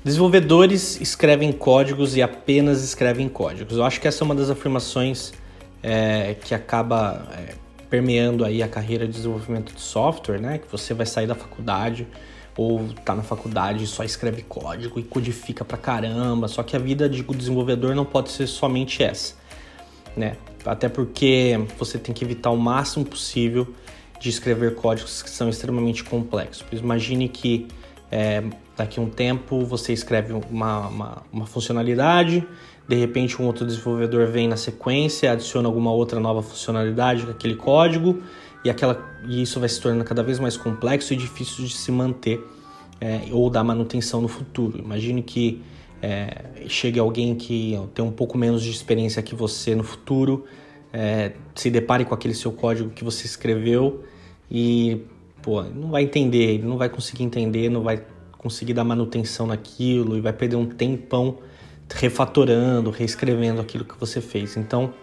desenvolvedores 0.03 0.99
escrevem 0.99 1.51
códigos 1.51 2.15
e 2.15 2.21
apenas 2.21 2.83
escrevem 2.83 3.29
códigos. 3.29 3.77
Eu 3.77 3.83
acho 3.83 4.01
que 4.01 4.07
essa 4.07 4.23
é 4.23 4.25
uma 4.25 4.35
das 4.35 4.49
afirmações 4.49 5.33
é, 5.81 6.35
que 6.43 6.53
acaba 6.53 7.27
é, 7.33 7.53
permeando 7.89 8.43
aí 8.43 8.61
a 8.63 8.67
carreira 8.67 9.05
de 9.05 9.13
desenvolvimento 9.13 9.73
de 9.73 9.81
software, 9.81 10.39
né? 10.39 10.57
Que 10.57 10.69
você 10.71 10.93
vai 10.93 11.05
sair 11.05 11.27
da 11.27 11.35
faculdade 11.35 12.07
ou 12.57 12.89
tá 13.05 13.15
na 13.15 13.23
faculdade 13.23 13.83
e 13.83 13.87
só 13.87 14.03
escreve 14.03 14.41
código 14.41 14.99
e 14.99 15.03
codifica 15.03 15.63
pra 15.63 15.77
caramba. 15.77 16.47
Só 16.47 16.63
que 16.63 16.75
a 16.75 16.79
vida 16.79 17.07
de 17.07 17.23
desenvolvedor 17.23 17.95
não 17.95 18.05
pode 18.05 18.31
ser 18.31 18.47
somente 18.47 19.03
essa, 19.03 19.35
né? 20.15 20.35
Até 20.65 20.89
porque 20.89 21.59
você 21.77 21.97
tem 21.97 22.13
que 22.13 22.23
evitar 22.23 22.51
o 22.51 22.57
máximo 22.57 23.05
possível 23.05 23.73
de 24.21 24.29
escrever 24.29 24.75
códigos 24.75 25.23
que 25.23 25.29
são 25.31 25.49
extremamente 25.49 26.03
complexos. 26.03 26.63
Imagine 26.79 27.27
que 27.27 27.67
é, 28.11 28.43
daqui 28.77 28.99
a 28.99 29.03
um 29.03 29.09
tempo 29.09 29.65
você 29.65 29.93
escreve 29.93 30.31
uma, 30.31 30.87
uma, 30.87 31.23
uma, 31.33 31.45
funcionalidade, 31.47 32.47
de 32.87 32.95
repente 32.95 33.41
um 33.41 33.47
outro 33.47 33.65
desenvolvedor 33.65 34.27
vem 34.27 34.47
na 34.47 34.57
sequência, 34.57 35.31
adiciona 35.31 35.67
alguma 35.67 35.91
outra 35.91 36.19
nova 36.19 36.43
funcionalidade 36.43 37.25
naquele 37.25 37.55
código 37.55 38.21
e, 38.63 38.69
aquela, 38.69 39.03
e 39.27 39.41
isso 39.41 39.59
vai 39.59 39.67
se 39.67 39.81
tornando 39.81 40.03
cada 40.03 40.21
vez 40.21 40.37
mais 40.37 40.55
complexo 40.55 41.13
e 41.13 41.17
difícil 41.17 41.65
de 41.65 41.73
se 41.73 41.91
manter 41.91 42.39
é, 42.99 43.21
ou 43.31 43.49
dar 43.49 43.63
manutenção 43.63 44.21
no 44.21 44.27
futuro. 44.27 44.77
Imagine 44.77 45.23
que 45.23 45.63
é, 45.99 46.67
chegue 46.67 46.99
alguém 46.99 47.33
que 47.33 47.75
tem 47.95 48.05
um 48.05 48.11
pouco 48.11 48.37
menos 48.37 48.61
de 48.61 48.69
experiência 48.69 49.19
que 49.23 49.33
você 49.33 49.73
no 49.73 49.83
futuro, 49.83 50.45
é, 50.93 51.31
se 51.55 51.71
depare 51.71 52.05
com 52.05 52.13
aquele 52.13 52.35
seu 52.35 52.51
código 52.51 52.91
que 52.91 53.03
você 53.03 53.25
escreveu 53.25 54.03
e 54.51 55.01
pô, 55.41 55.63
não 55.63 55.89
vai 55.89 56.03
entender, 56.03 56.55
ele 56.55 56.63
não 56.63 56.77
vai 56.77 56.89
conseguir 56.89 57.23
entender, 57.23 57.69
não 57.69 57.81
vai 57.81 58.03
conseguir 58.37 58.73
dar 58.73 58.83
manutenção 58.83 59.47
naquilo 59.47 60.17
e 60.17 60.21
vai 60.21 60.33
perder 60.33 60.55
um 60.55 60.65
tempão 60.65 61.37
refatorando, 61.93 62.89
reescrevendo 62.89 63.61
aquilo 63.61 63.85
que 63.85 63.97
você 63.99 64.19
fez. 64.19 64.57
Então, 64.57 64.93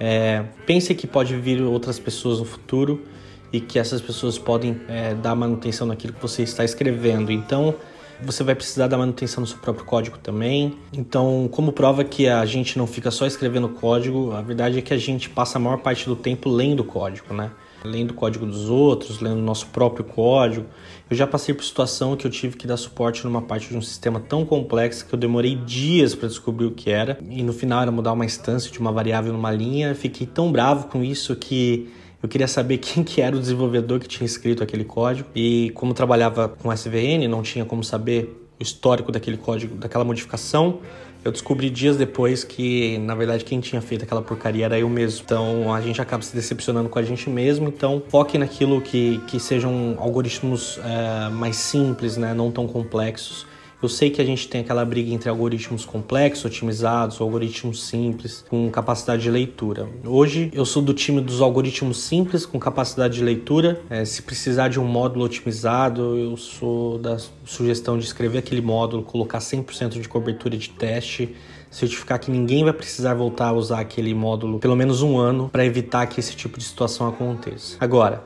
é, 0.00 0.44
pense 0.66 0.94
que 0.94 1.06
pode 1.06 1.36
vir 1.36 1.62
outras 1.62 1.98
pessoas 1.98 2.38
no 2.38 2.44
futuro 2.44 3.04
e 3.52 3.60
que 3.60 3.78
essas 3.78 4.00
pessoas 4.00 4.38
podem 4.38 4.80
é, 4.88 5.14
dar 5.14 5.34
manutenção 5.34 5.86
naquilo 5.86 6.12
que 6.12 6.22
você 6.22 6.42
está 6.42 6.64
escrevendo. 6.64 7.32
Então, 7.32 7.74
você 8.20 8.42
vai 8.42 8.54
precisar 8.54 8.88
da 8.88 8.98
manutenção 8.98 9.42
do 9.42 9.48
seu 9.48 9.58
próprio 9.58 9.84
código 9.84 10.18
também. 10.18 10.76
Então, 10.92 11.48
como 11.50 11.72
prova 11.72 12.04
que 12.04 12.28
a 12.28 12.44
gente 12.44 12.76
não 12.78 12.86
fica 12.86 13.10
só 13.10 13.26
escrevendo 13.26 13.68
código, 13.68 14.32
a 14.32 14.42
verdade 14.42 14.78
é 14.78 14.82
que 14.82 14.92
a 14.92 14.98
gente 14.98 15.30
passa 15.30 15.58
a 15.58 15.60
maior 15.60 15.78
parte 15.78 16.06
do 16.06 16.16
tempo 16.16 16.48
lendo 16.48 16.84
código, 16.84 17.32
né? 17.32 17.50
Lendo 17.84 18.10
o 18.10 18.14
código 18.14 18.44
dos 18.44 18.68
outros, 18.68 19.20
lendo 19.20 19.38
o 19.38 19.42
nosso 19.42 19.66
próprio 19.68 20.04
código. 20.04 20.66
Eu 21.10 21.16
já 21.16 21.26
passei 21.26 21.54
por 21.54 21.64
situação 21.64 22.16
que 22.16 22.26
eu 22.26 22.30
tive 22.30 22.56
que 22.56 22.66
dar 22.66 22.76
suporte 22.76 23.24
numa 23.24 23.42
parte 23.42 23.68
de 23.68 23.76
um 23.76 23.82
sistema 23.82 24.20
tão 24.20 24.44
complexo 24.44 25.06
que 25.06 25.14
eu 25.14 25.18
demorei 25.18 25.54
dias 25.54 26.14
para 26.14 26.28
descobrir 26.28 26.66
o 26.66 26.70
que 26.70 26.90
era. 26.90 27.18
E 27.30 27.42
no 27.42 27.52
final 27.52 27.82
era 27.82 27.90
mudar 27.90 28.12
uma 28.12 28.24
instância 28.24 28.70
de 28.70 28.78
uma 28.78 28.92
variável 28.92 29.32
numa 29.32 29.50
linha. 29.50 29.94
Fiquei 29.94 30.26
tão 30.26 30.52
bravo 30.52 30.88
com 30.88 31.02
isso 31.02 31.34
que 31.36 31.88
eu 32.22 32.28
queria 32.28 32.48
saber 32.48 32.78
quem 32.78 33.02
que 33.02 33.20
era 33.20 33.36
o 33.36 33.40
desenvolvedor 33.40 34.00
que 34.00 34.08
tinha 34.08 34.26
escrito 34.26 34.62
aquele 34.62 34.84
código. 34.84 35.28
E 35.34 35.70
como 35.74 35.94
trabalhava 35.94 36.48
com 36.48 36.72
SVN, 36.72 37.28
não 37.28 37.42
tinha 37.42 37.64
como 37.64 37.82
saber 37.82 38.47
o 38.58 38.62
histórico 38.62 39.12
daquele 39.12 39.36
código, 39.36 39.76
daquela 39.76 40.04
modificação. 40.04 40.80
Eu 41.24 41.32
descobri 41.32 41.68
dias 41.68 41.96
depois 41.96 42.44
que, 42.44 42.96
na 42.98 43.14
verdade, 43.14 43.44
quem 43.44 43.60
tinha 43.60 43.82
feito 43.82 44.04
aquela 44.04 44.22
porcaria 44.22 44.64
era 44.64 44.78
eu 44.78 44.88
mesmo. 44.88 45.22
Então 45.24 45.74
a 45.74 45.80
gente 45.80 46.00
acaba 46.00 46.22
se 46.22 46.34
decepcionando 46.34 46.88
com 46.88 46.98
a 46.98 47.02
gente 47.02 47.28
mesmo. 47.28 47.68
Então 47.68 48.02
foque 48.08 48.38
naquilo 48.38 48.80
que, 48.80 49.18
que 49.26 49.40
sejam 49.40 49.96
algoritmos 49.98 50.78
é, 50.84 51.28
mais 51.30 51.56
simples, 51.56 52.16
né? 52.16 52.32
não 52.34 52.50
tão 52.50 52.66
complexos. 52.66 53.46
Eu 53.80 53.88
sei 53.88 54.10
que 54.10 54.20
a 54.20 54.24
gente 54.24 54.48
tem 54.48 54.62
aquela 54.62 54.84
briga 54.84 55.12
entre 55.12 55.30
algoritmos 55.30 55.84
complexos, 55.84 56.44
otimizados, 56.44 57.20
algoritmos 57.20 57.86
simples, 57.86 58.44
com 58.50 58.68
capacidade 58.70 59.22
de 59.22 59.30
leitura. 59.30 59.88
Hoje 60.04 60.50
eu 60.52 60.64
sou 60.64 60.82
do 60.82 60.92
time 60.92 61.20
dos 61.20 61.40
algoritmos 61.40 62.02
simples 62.02 62.44
com 62.44 62.58
capacidade 62.58 63.14
de 63.14 63.22
leitura. 63.22 63.80
É, 63.88 64.04
se 64.04 64.22
precisar 64.22 64.66
de 64.66 64.80
um 64.80 64.84
módulo 64.84 65.24
otimizado, 65.24 66.16
eu 66.16 66.36
sou 66.36 66.98
da 66.98 67.18
sugestão 67.44 67.96
de 67.96 68.04
escrever 68.04 68.38
aquele 68.38 68.60
módulo, 68.60 69.04
colocar 69.04 69.38
100% 69.38 70.00
de 70.00 70.08
cobertura 70.08 70.56
de 70.56 70.70
teste, 70.70 71.36
certificar 71.70 72.18
que 72.18 72.32
ninguém 72.32 72.64
vai 72.64 72.72
precisar 72.72 73.14
voltar 73.14 73.50
a 73.50 73.52
usar 73.52 73.78
aquele 73.78 74.12
módulo 74.12 74.58
pelo 74.58 74.74
menos 74.74 75.02
um 75.02 75.16
ano 75.18 75.50
para 75.50 75.64
evitar 75.64 76.04
que 76.08 76.18
esse 76.18 76.34
tipo 76.34 76.58
de 76.58 76.64
situação 76.64 77.06
aconteça. 77.06 77.76
Agora, 77.78 78.24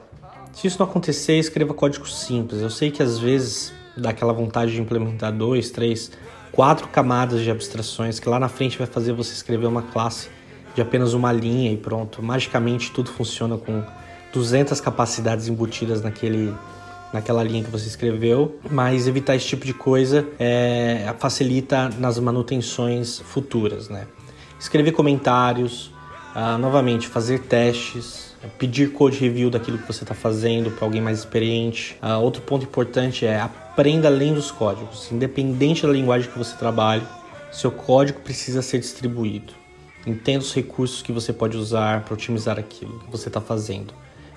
se 0.50 0.66
isso 0.66 0.78
não 0.78 0.87
acontecer, 0.87 1.38
escreva 1.38 1.75
código 1.75 2.09
simples. 2.09 2.62
Eu 2.62 2.71
sei 2.71 2.90
que 2.90 3.02
às 3.02 3.18
vezes 3.18 3.73
dá 3.96 4.11
aquela 4.11 4.32
vontade 4.32 4.72
de 4.72 4.80
implementar 4.80 5.32
dois, 5.32 5.70
três, 5.70 6.11
quatro 6.50 6.88
camadas 6.88 7.42
de 7.42 7.50
abstrações 7.50 8.18
que 8.18 8.28
lá 8.28 8.38
na 8.38 8.49
frente 8.49 8.78
vai 8.78 8.87
fazer 8.87 9.12
você 9.12 9.32
escrever 9.32 9.66
uma 9.66 9.82
classe 9.82 10.28
de 10.75 10.80
apenas 10.80 11.12
uma 11.12 11.32
linha 11.32 11.72
e 11.72 11.76
pronto. 11.76 12.22
Magicamente 12.22 12.90
tudo 12.92 13.11
funciona 13.11 13.56
com 13.56 13.82
200 14.32 14.80
capacidades 14.80 15.49
embutidas 15.49 16.02
naquele 16.02 16.54
naquela 17.12 17.44
linha 17.44 17.62
que 17.62 17.70
você 17.70 17.87
escreveu, 17.87 18.58
mas 18.70 19.06
evitar 19.06 19.37
esse 19.37 19.46
tipo 19.46 19.66
de 19.66 19.75
coisa 19.75 20.26
é, 20.38 21.14
facilita 21.18 21.90
nas 21.99 22.18
manutenções 22.18 23.18
futuras, 23.20 23.90
né? 23.90 24.06
Escrever 24.58 24.92
comentários, 24.92 25.92
uh, 26.34 26.56
novamente 26.58 27.06
fazer 27.08 27.40
testes, 27.40 28.34
pedir 28.58 28.92
code 28.92 29.18
review 29.18 29.50
daquilo 29.50 29.76
que 29.76 29.87
você 29.87 30.04
está 30.04 30.14
fazendo 30.14 30.70
para 30.70 30.87
alguém 30.87 31.00
mais 31.00 31.18
experiente. 31.18 31.96
Uh, 32.02 32.20
outro 32.20 32.40
ponto 32.42 32.64
importante 32.64 33.26
é 33.26 33.40
aprenda 33.73 34.07
além 34.07 34.35
dos 34.35 34.50
códigos, 34.50 35.11
independente 35.11 35.87
da 35.87 35.88
linguagem 35.91 36.31
que 36.31 36.37
você 36.37 36.55
trabalhe, 36.59 37.02
seu 37.50 37.73
código 37.73 38.21
precisa 38.21 38.61
ser 38.61 38.79
distribuído. 38.79 39.55
Entenda 40.07 40.41
os 40.41 40.52
recursos 40.52 41.00
que 41.00 41.11
você 41.11 41.33
pode 41.33 41.57
usar 41.57 42.05
para 42.05 42.12
otimizar 42.12 42.59
aquilo 42.59 42.99
que 42.99 43.11
você 43.11 43.29
está 43.29 43.41
fazendo. 43.41 43.95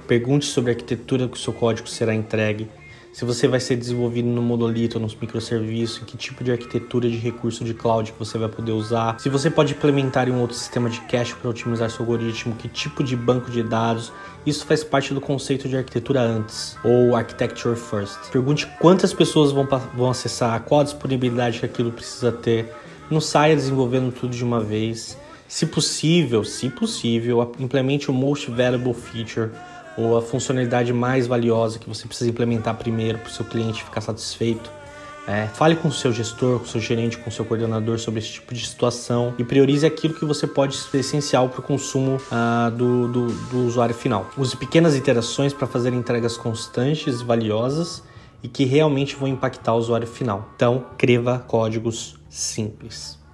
Pergunte 0.08 0.46
sobre 0.46 0.72
a 0.72 0.74
arquitetura 0.74 1.27
que 1.27 1.36
o 1.36 1.39
seu 1.39 1.51
código 1.51 1.86
será 1.86 2.15
entregue, 2.15 2.70
se 3.15 3.24
você 3.24 3.48
vai 3.48 3.62
ser 3.62 3.77
desenvolvido 3.77 4.27
no 4.27 4.41
monolito 4.41 5.00
nos 5.00 5.15
microserviços, 5.15 6.00
que 6.00 6.17
tipo 6.17 6.43
de 6.43 6.51
arquitetura 6.51 7.10
de 7.10 7.15
recurso 7.15 7.63
de 7.63 7.74
cloud 7.74 8.12
que 8.12 8.19
você 8.19 8.38
vai 8.38 8.50
poder 8.50 8.74
usar, 8.74 9.17
se 9.22 9.29
você 9.29 9.50
pode 9.50 9.72
implementar 9.72 10.27
em 10.27 10.34
um 10.34 10.41
outro 10.41 10.57
sistema 10.57 10.89
de 10.89 11.00
cache 11.00 11.34
para 11.34 11.50
otimizar 11.50 11.89
seu 11.89 12.01
algoritmo, 12.01 12.53
que 12.55 12.67
tipo 12.67 13.01
de 13.01 13.15
banco 13.15 13.50
de 13.50 13.63
dados. 13.63 14.12
Isso 14.45 14.65
faz 14.65 14.84
parte 14.84 15.13
do 15.13 15.22
conceito 15.22 15.69
de 15.69 15.77
arquitetura 15.77 16.19
antes, 16.19 16.75
ou 16.84 17.15
architecture 17.15 17.77
first. 17.77 18.19
Pergunte 18.34 18.67
quantas 18.81 19.13
pessoas 19.13 19.53
vão, 19.53 19.65
vão 19.93 20.10
acessar, 20.10 20.62
qual 20.63 20.81
a 20.81 20.84
disponibilidade 20.84 21.62
que 21.62 21.65
aquilo 21.65 21.93
precisa 21.93 22.34
ter. 22.34 22.69
Não 23.10 23.22
saia 23.22 23.55
desenvolvendo 23.55 24.12
tudo 24.12 24.36
de 24.36 24.43
uma 24.43 24.60
vez. 24.60 25.17
Se 25.48 25.65
possível, 25.65 26.43
se 26.43 26.69
possível, 26.69 27.50
implemente 27.60 28.12
o 28.12 28.13
most 28.13 28.51
valuable 28.51 28.93
feature 28.93 29.51
ou 29.97 30.17
a 30.17 30.21
funcionalidade 30.21 30.91
mais 30.93 31.27
valiosa 31.27 31.79
que 31.79 31.87
você 31.87 32.07
precisa 32.07 32.29
implementar 32.29 32.75
primeiro 32.75 33.17
para 33.19 33.29
o 33.29 33.31
seu 33.31 33.45
cliente 33.45 33.83
ficar 33.83 34.01
satisfeito. 34.01 34.69
É, 35.27 35.47
fale 35.47 35.75
com 35.75 35.87
o 35.87 35.91
seu 35.91 36.13
gestor, 36.13 36.59
com 36.59 36.65
o 36.65 36.67
seu 36.67 36.79
gerente, 36.79 37.17
com 37.17 37.29
o 37.29 37.33
seu 37.33 37.43
coordenador 37.43 37.97
sobre 37.97 38.19
esse 38.19 38.33
tipo 38.33 38.53
de 38.53 38.65
situação 38.65 39.33
e 39.39 39.43
priorize 39.43 39.83
aquilo 39.83 40.13
que 40.13 40.23
você 40.23 40.45
pode 40.45 40.75
ser 40.75 40.99
essencial 40.99 41.49
para 41.49 41.61
o 41.61 41.63
consumo 41.63 42.17
uh, 42.17 42.69
do, 42.69 43.07
do, 43.07 43.27
do 43.27 43.65
usuário 43.65 43.95
final. 43.95 44.29
Use 44.37 44.55
pequenas 44.55 44.95
iterações 44.95 45.51
para 45.51 45.65
fazer 45.65 45.93
entregas 45.93 46.37
constantes 46.37 47.21
e 47.21 47.23
valiosas 47.23 48.03
e 48.43 48.47
que 48.47 48.65
realmente 48.65 49.15
vão 49.15 49.27
impactar 49.27 49.73
o 49.73 49.77
usuário 49.77 50.05
final. 50.05 50.47
Então, 50.55 50.85
escreva 50.91 51.39
códigos 51.39 52.19
simples. 52.29 53.25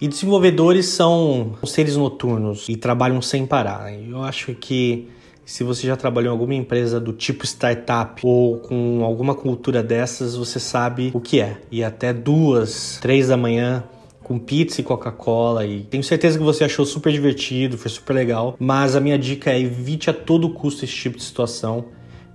E 0.00 0.06
desenvolvedores 0.06 0.86
são 0.86 1.54
seres 1.64 1.96
noturnos 1.96 2.68
e 2.68 2.76
trabalham 2.76 3.20
sem 3.20 3.44
parar. 3.44 3.92
Eu 3.92 4.22
acho 4.22 4.54
que 4.54 5.08
se 5.44 5.64
você 5.64 5.88
já 5.88 5.96
trabalhou 5.96 6.28
em 6.28 6.32
alguma 6.32 6.54
empresa 6.54 7.00
do 7.00 7.12
tipo 7.12 7.44
startup 7.44 8.20
ou 8.24 8.58
com 8.58 9.02
alguma 9.02 9.34
cultura 9.34 9.82
dessas, 9.82 10.36
você 10.36 10.60
sabe 10.60 11.10
o 11.12 11.20
que 11.20 11.40
é. 11.40 11.60
E 11.70 11.82
até 11.82 12.12
duas, 12.12 12.98
três 13.00 13.28
da 13.28 13.36
manhã 13.36 13.82
com 14.22 14.38
pizza 14.38 14.80
e 14.80 14.84
Coca-Cola 14.84 15.64
e 15.64 15.84
tenho 15.84 16.04
certeza 16.04 16.38
que 16.38 16.44
você 16.44 16.62
achou 16.62 16.84
super 16.84 17.10
divertido, 17.10 17.78
foi 17.78 17.90
super 17.90 18.12
legal, 18.12 18.54
mas 18.58 18.94
a 18.94 19.00
minha 19.00 19.18
dica 19.18 19.50
é 19.50 19.58
evite 19.58 20.10
a 20.10 20.12
todo 20.12 20.50
custo 20.50 20.84
esse 20.84 20.92
tipo 20.92 21.16
de 21.16 21.24
situação. 21.24 21.86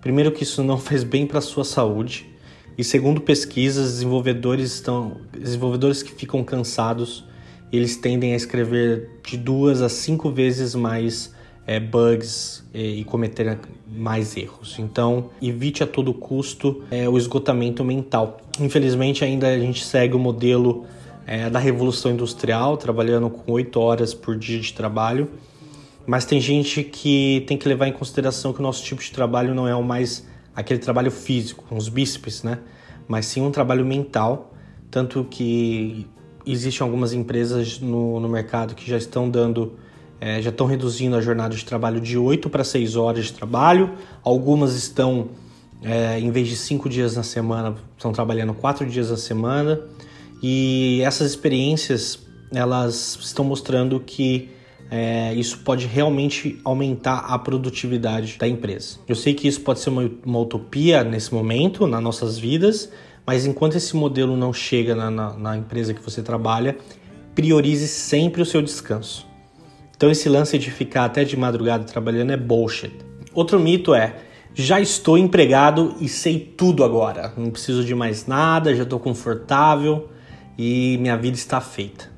Primeiro 0.01 0.31
que 0.31 0.41
isso 0.41 0.63
não 0.63 0.75
faz 0.81 1.03
bem 1.03 1.27
para 1.27 1.39
sua 1.39 1.63
saúde 1.63 2.25
e 2.77 2.83
segundo 2.83 3.21
pesquisas, 3.21 3.91
desenvolvedores 3.91 4.73
estão 4.73 5.17
desenvolvedores 5.31 6.01
que 6.01 6.11
ficam 6.11 6.43
cansados 6.43 7.23
eles 7.77 7.97
tendem 7.97 8.33
a 8.33 8.35
escrever 8.35 9.09
de 9.25 9.37
duas 9.37 9.81
a 9.81 9.89
cinco 9.89 10.29
vezes 10.29 10.75
mais 10.75 11.33
é, 11.65 11.79
bugs 11.79 12.63
e, 12.73 12.79
é, 12.79 12.87
e 12.99 13.03
cometer 13.03 13.57
mais 13.87 14.35
erros. 14.37 14.77
Então, 14.79 15.29
evite 15.41 15.83
a 15.83 15.87
todo 15.87 16.13
custo 16.13 16.83
é, 16.91 17.07
o 17.07 17.17
esgotamento 17.17 17.83
mental. 17.83 18.37
Infelizmente, 18.59 19.23
ainda 19.23 19.47
a 19.47 19.57
gente 19.57 19.83
segue 19.83 20.15
o 20.15 20.19
modelo 20.19 20.85
é, 21.25 21.49
da 21.49 21.59
revolução 21.59 22.11
industrial, 22.11 22.77
trabalhando 22.77 23.29
com 23.29 23.53
oito 23.53 23.79
horas 23.79 24.13
por 24.13 24.37
dia 24.37 24.59
de 24.59 24.73
trabalho. 24.73 25.29
Mas 26.05 26.25
tem 26.25 26.39
gente 26.39 26.83
que 26.83 27.43
tem 27.47 27.57
que 27.57 27.67
levar 27.67 27.87
em 27.87 27.93
consideração 27.93 28.51
que 28.51 28.59
o 28.59 28.63
nosso 28.63 28.83
tipo 28.83 29.01
de 29.01 29.11
trabalho 29.11 29.55
não 29.55 29.67
é 29.67 29.75
o 29.75 29.83
mais 29.83 30.27
aquele 30.55 30.79
trabalho 30.79 31.09
físico, 31.09 31.63
os 31.71 31.89
bíceps, 31.89 32.43
né? 32.43 32.59
Mas 33.07 33.25
sim 33.25 33.41
um 33.41 33.51
trabalho 33.51 33.85
mental, 33.85 34.53
tanto 34.91 35.25
que 35.29 36.05
existem 36.45 36.83
algumas 36.83 37.13
empresas 37.13 37.79
no, 37.79 38.19
no 38.19 38.29
mercado 38.29 38.75
que 38.75 38.89
já 38.89 38.97
estão 38.97 39.29
dando, 39.29 39.73
é, 40.19 40.41
já 40.41 40.49
estão 40.49 40.67
reduzindo 40.67 41.15
a 41.15 41.21
jornada 41.21 41.55
de 41.55 41.63
trabalho 41.63 42.01
de 42.01 42.17
8 42.17 42.49
para 42.49 42.63
6 42.63 42.95
horas 42.95 43.25
de 43.25 43.33
trabalho. 43.33 43.91
Algumas 44.23 44.75
estão, 44.75 45.29
é, 45.81 46.19
em 46.19 46.31
vez 46.31 46.47
de 46.47 46.55
5 46.55 46.89
dias 46.89 47.15
na 47.15 47.23
semana, 47.23 47.75
estão 47.97 48.11
trabalhando 48.11 48.53
4 48.53 48.85
dias 48.87 49.09
na 49.09 49.17
semana. 49.17 49.81
E 50.41 51.01
essas 51.03 51.29
experiências, 51.31 52.19
elas 52.51 53.17
estão 53.21 53.45
mostrando 53.45 53.99
que 53.99 54.49
é, 54.91 55.33
isso 55.33 55.59
pode 55.59 55.87
realmente 55.87 56.59
aumentar 56.63 57.19
a 57.19 57.39
produtividade 57.39 58.37
da 58.37 58.47
empresa. 58.47 58.99
Eu 59.07 59.15
sei 59.15 59.33
que 59.33 59.47
isso 59.47 59.61
pode 59.61 59.79
ser 59.79 59.89
uma, 59.89 60.11
uma 60.23 60.39
utopia 60.39 61.03
nesse 61.03 61.33
momento, 61.33 61.87
nas 61.87 62.03
nossas 62.03 62.37
vidas, 62.37 62.91
mas 63.25 63.45
enquanto 63.45 63.75
esse 63.75 63.95
modelo 63.95 64.35
não 64.35 64.51
chega 64.53 64.95
na, 64.95 65.09
na, 65.09 65.33
na 65.33 65.57
empresa 65.57 65.93
que 65.93 66.01
você 66.01 66.21
trabalha, 66.21 66.77
priorize 67.33 67.87
sempre 67.87 68.41
o 68.41 68.45
seu 68.45 68.61
descanso. 68.61 69.25
Então 69.95 70.11
esse 70.11 70.27
lance 70.27 70.57
de 70.57 70.69
ficar 70.69 71.05
até 71.05 71.23
de 71.23 71.37
madrugada 71.37 71.83
trabalhando 71.83 72.31
é 72.31 72.37
bullshit. 72.37 72.93
Outro 73.33 73.59
mito 73.59 73.93
é: 73.93 74.15
já 74.53 74.79
estou 74.79 75.17
empregado 75.17 75.95
e 75.99 76.07
sei 76.07 76.39
tudo 76.39 76.83
agora. 76.83 77.33
Não 77.37 77.49
preciso 77.49 77.83
de 77.83 77.95
mais 77.95 78.27
nada, 78.27 78.75
já 78.75 78.83
estou 78.83 78.99
confortável 78.99 80.09
e 80.57 80.97
minha 80.99 81.17
vida 81.17 81.37
está 81.37 81.59
feita. 81.59 82.12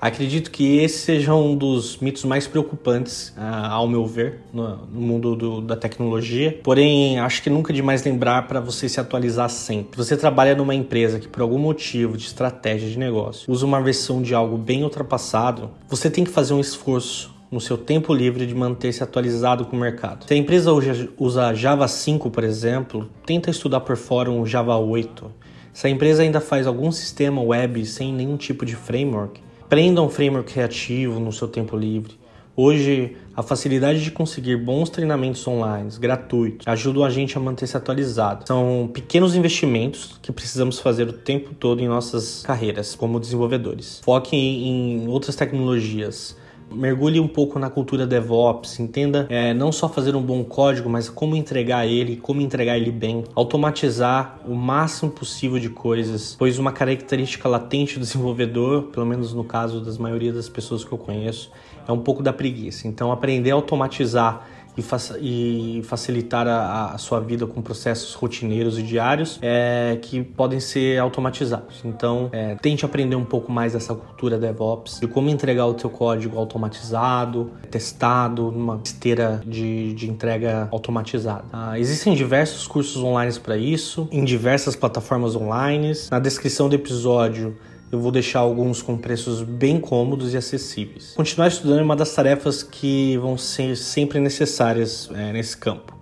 Acredito 0.00 0.50
que 0.50 0.78
esse 0.78 0.98
seja 0.98 1.34
um 1.34 1.56
dos 1.56 1.96
mitos 1.98 2.24
mais 2.24 2.46
preocupantes, 2.46 3.30
uh, 3.30 3.66
ao 3.70 3.88
meu 3.88 4.04
ver, 4.06 4.40
no, 4.52 4.86
mundo 4.92 5.34
do, 5.34 5.60
da 5.60 5.74
tecnologia. 5.74 6.60
Porém, 6.62 7.18
acho 7.18 7.42
que 7.42 7.48
nunca 7.48 7.72
é 7.72 7.74
demais 7.74 8.04
lembrar 8.04 8.46
para 8.46 8.60
você 8.60 8.88
se 8.88 9.00
atualizar 9.00 9.48
sempre. 9.48 9.96
Você 9.96 10.16
trabalha 10.16 10.54
numa 10.54 10.74
empresa 10.74 11.18
que, 11.18 11.26
por 11.26 11.40
algum 11.40 11.58
motivo 11.58 12.16
de 12.16 12.24
estratégia 12.24 12.88
de 12.88 12.98
negócio, 12.98 13.50
usa 13.50 13.64
uma 13.64 13.80
versão 13.80 14.20
de 14.20 14.34
algo 14.34 14.58
bem 14.58 14.84
ultrapassado, 14.84 15.70
você 15.88 16.10
tem 16.10 16.24
que 16.24 16.30
fazer 16.30 16.52
um 16.52 16.60
esforço 16.60 17.34
no 17.50 17.60
seu 17.60 17.78
tempo 17.78 18.12
livre 18.12 18.44
de 18.44 18.54
manter-se 18.54 19.02
atualizado 19.02 19.64
com 19.64 19.76
o 19.76 19.80
mercado. 19.80 20.26
Se 20.26 20.34
a 20.34 20.36
empresa 20.36 20.72
hoje 20.72 21.10
usa 21.18 21.54
Java 21.54 21.88
5, 21.88 22.30
por 22.30 22.44
exemplo, 22.44 23.08
tenta 23.24 23.50
estudar 23.50 23.80
por 23.80 23.96
fora 23.96 24.30
um 24.30 24.44
Java 24.44 24.76
8. 24.76 25.32
Se 25.72 25.86
a 25.86 25.90
empresa 25.90 26.22
ainda 26.22 26.40
faz 26.40 26.66
algum 26.66 26.90
sistema 26.90 27.40
web 27.40 27.84
sem 27.86 28.12
nenhum 28.12 28.36
tipo 28.36 28.64
de 28.64 28.74
framework, 28.74 29.45
Aprenda 29.66 30.00
um 30.00 30.08
framework 30.08 30.52
criativo 30.52 31.18
no 31.18 31.32
seu 31.32 31.48
tempo 31.48 31.76
livre. 31.76 32.14
Hoje, 32.54 33.16
a 33.34 33.42
facilidade 33.42 34.00
de 34.00 34.12
conseguir 34.12 34.56
bons 34.56 34.88
treinamentos 34.88 35.44
online, 35.44 35.90
gratuitos, 35.98 36.64
ajudam 36.68 37.02
a 37.02 37.10
gente 37.10 37.36
a 37.36 37.40
manter-se 37.40 37.76
atualizado. 37.76 38.46
São 38.46 38.88
pequenos 38.94 39.34
investimentos 39.34 40.20
que 40.22 40.30
precisamos 40.30 40.78
fazer 40.78 41.08
o 41.08 41.12
tempo 41.12 41.52
todo 41.52 41.82
em 41.82 41.88
nossas 41.88 42.44
carreiras 42.44 42.94
como 42.94 43.18
desenvolvedores. 43.18 44.00
Foque 44.04 44.36
em 44.36 45.08
outras 45.08 45.34
tecnologias, 45.34 46.36
mergulhe 46.70 47.20
um 47.20 47.28
pouco 47.28 47.58
na 47.58 47.70
cultura 47.70 48.06
DevOps, 48.06 48.80
entenda 48.80 49.26
é, 49.28 49.54
não 49.54 49.70
só 49.70 49.88
fazer 49.88 50.14
um 50.16 50.22
bom 50.22 50.42
código, 50.44 50.88
mas 50.88 51.08
como 51.08 51.36
entregar 51.36 51.86
ele, 51.86 52.16
como 52.16 52.40
entregar 52.40 52.76
ele 52.76 52.90
bem, 52.90 53.24
automatizar 53.34 54.38
o 54.46 54.54
máximo 54.54 55.10
possível 55.10 55.58
de 55.58 55.70
coisas, 55.70 56.34
pois 56.38 56.58
uma 56.58 56.72
característica 56.72 57.48
latente 57.48 57.94
do 57.94 58.00
desenvolvedor, 58.00 58.84
pelo 58.84 59.06
menos 59.06 59.32
no 59.32 59.44
caso 59.44 59.80
das 59.80 59.98
maioria 59.98 60.32
das 60.32 60.48
pessoas 60.48 60.84
que 60.84 60.92
eu 60.92 60.98
conheço, 60.98 61.50
é 61.86 61.92
um 61.92 62.00
pouco 62.00 62.22
da 62.22 62.32
preguiça. 62.32 62.88
Então, 62.88 63.12
aprender 63.12 63.52
a 63.52 63.54
automatizar 63.54 64.46
e, 64.76 64.82
fa 64.82 64.96
e 65.20 65.82
facilitar 65.84 66.46
a, 66.46 66.94
a, 66.94 66.98
sua 66.98 67.20
vida 67.20 67.46
com 67.46 67.62
processos 67.62 68.14
rotineiros 68.14 68.78
e 68.78 68.82
diários 68.82 69.38
é, 69.42 69.98
que 70.00 70.22
podem 70.22 70.60
ser 70.60 70.98
automatizados. 70.98 71.80
Então, 71.84 72.28
é, 72.32 72.54
tente 72.56 72.84
aprender 72.84 73.16
um 73.16 73.24
pouco 73.24 73.50
mais 73.50 73.72
dessa 73.72 73.94
cultura 73.94 74.38
DevOps, 74.38 75.00
de 75.00 75.06
como 75.06 75.28
entregar 75.28 75.66
o 75.66 75.78
seu 75.78 75.90
código 75.90 76.38
automatizado, 76.38 77.52
testado, 77.70 78.50
numa 78.50 78.80
esteira 78.84 79.40
de, 79.46 79.94
de 79.94 80.10
entrega 80.10 80.68
automatizada. 80.70 81.44
Ah, 81.52 81.78
existem 81.78 82.14
diversos 82.14 82.66
cursos 82.66 83.02
online 83.02 83.26
para 83.42 83.56
isso, 83.56 84.08
em 84.12 84.24
diversas 84.24 84.76
plataformas 84.76 85.34
online. 85.34 85.92
Na 86.10 86.18
descrição 86.18 86.68
do 86.68 86.74
episódio 86.74 87.56
eu 87.90 88.00
vou 88.00 88.10
deixar 88.10 88.40
alguns 88.40 88.82
com 88.82 88.96
preços 88.96 89.42
bem 89.42 89.80
cômodos 89.80 90.34
e 90.34 90.36
acessíveis. 90.36 91.12
Continuar 91.14 91.48
estudando 91.48 91.80
é 91.80 91.82
uma 91.82 91.96
das 91.96 92.14
tarefas 92.14 92.62
que 92.62 93.16
vão 93.18 93.38
ser 93.38 93.76
sempre 93.76 94.20
necessárias 94.20 95.08
é, 95.14 95.32
nesse 95.32 95.56
campo. 95.56 95.96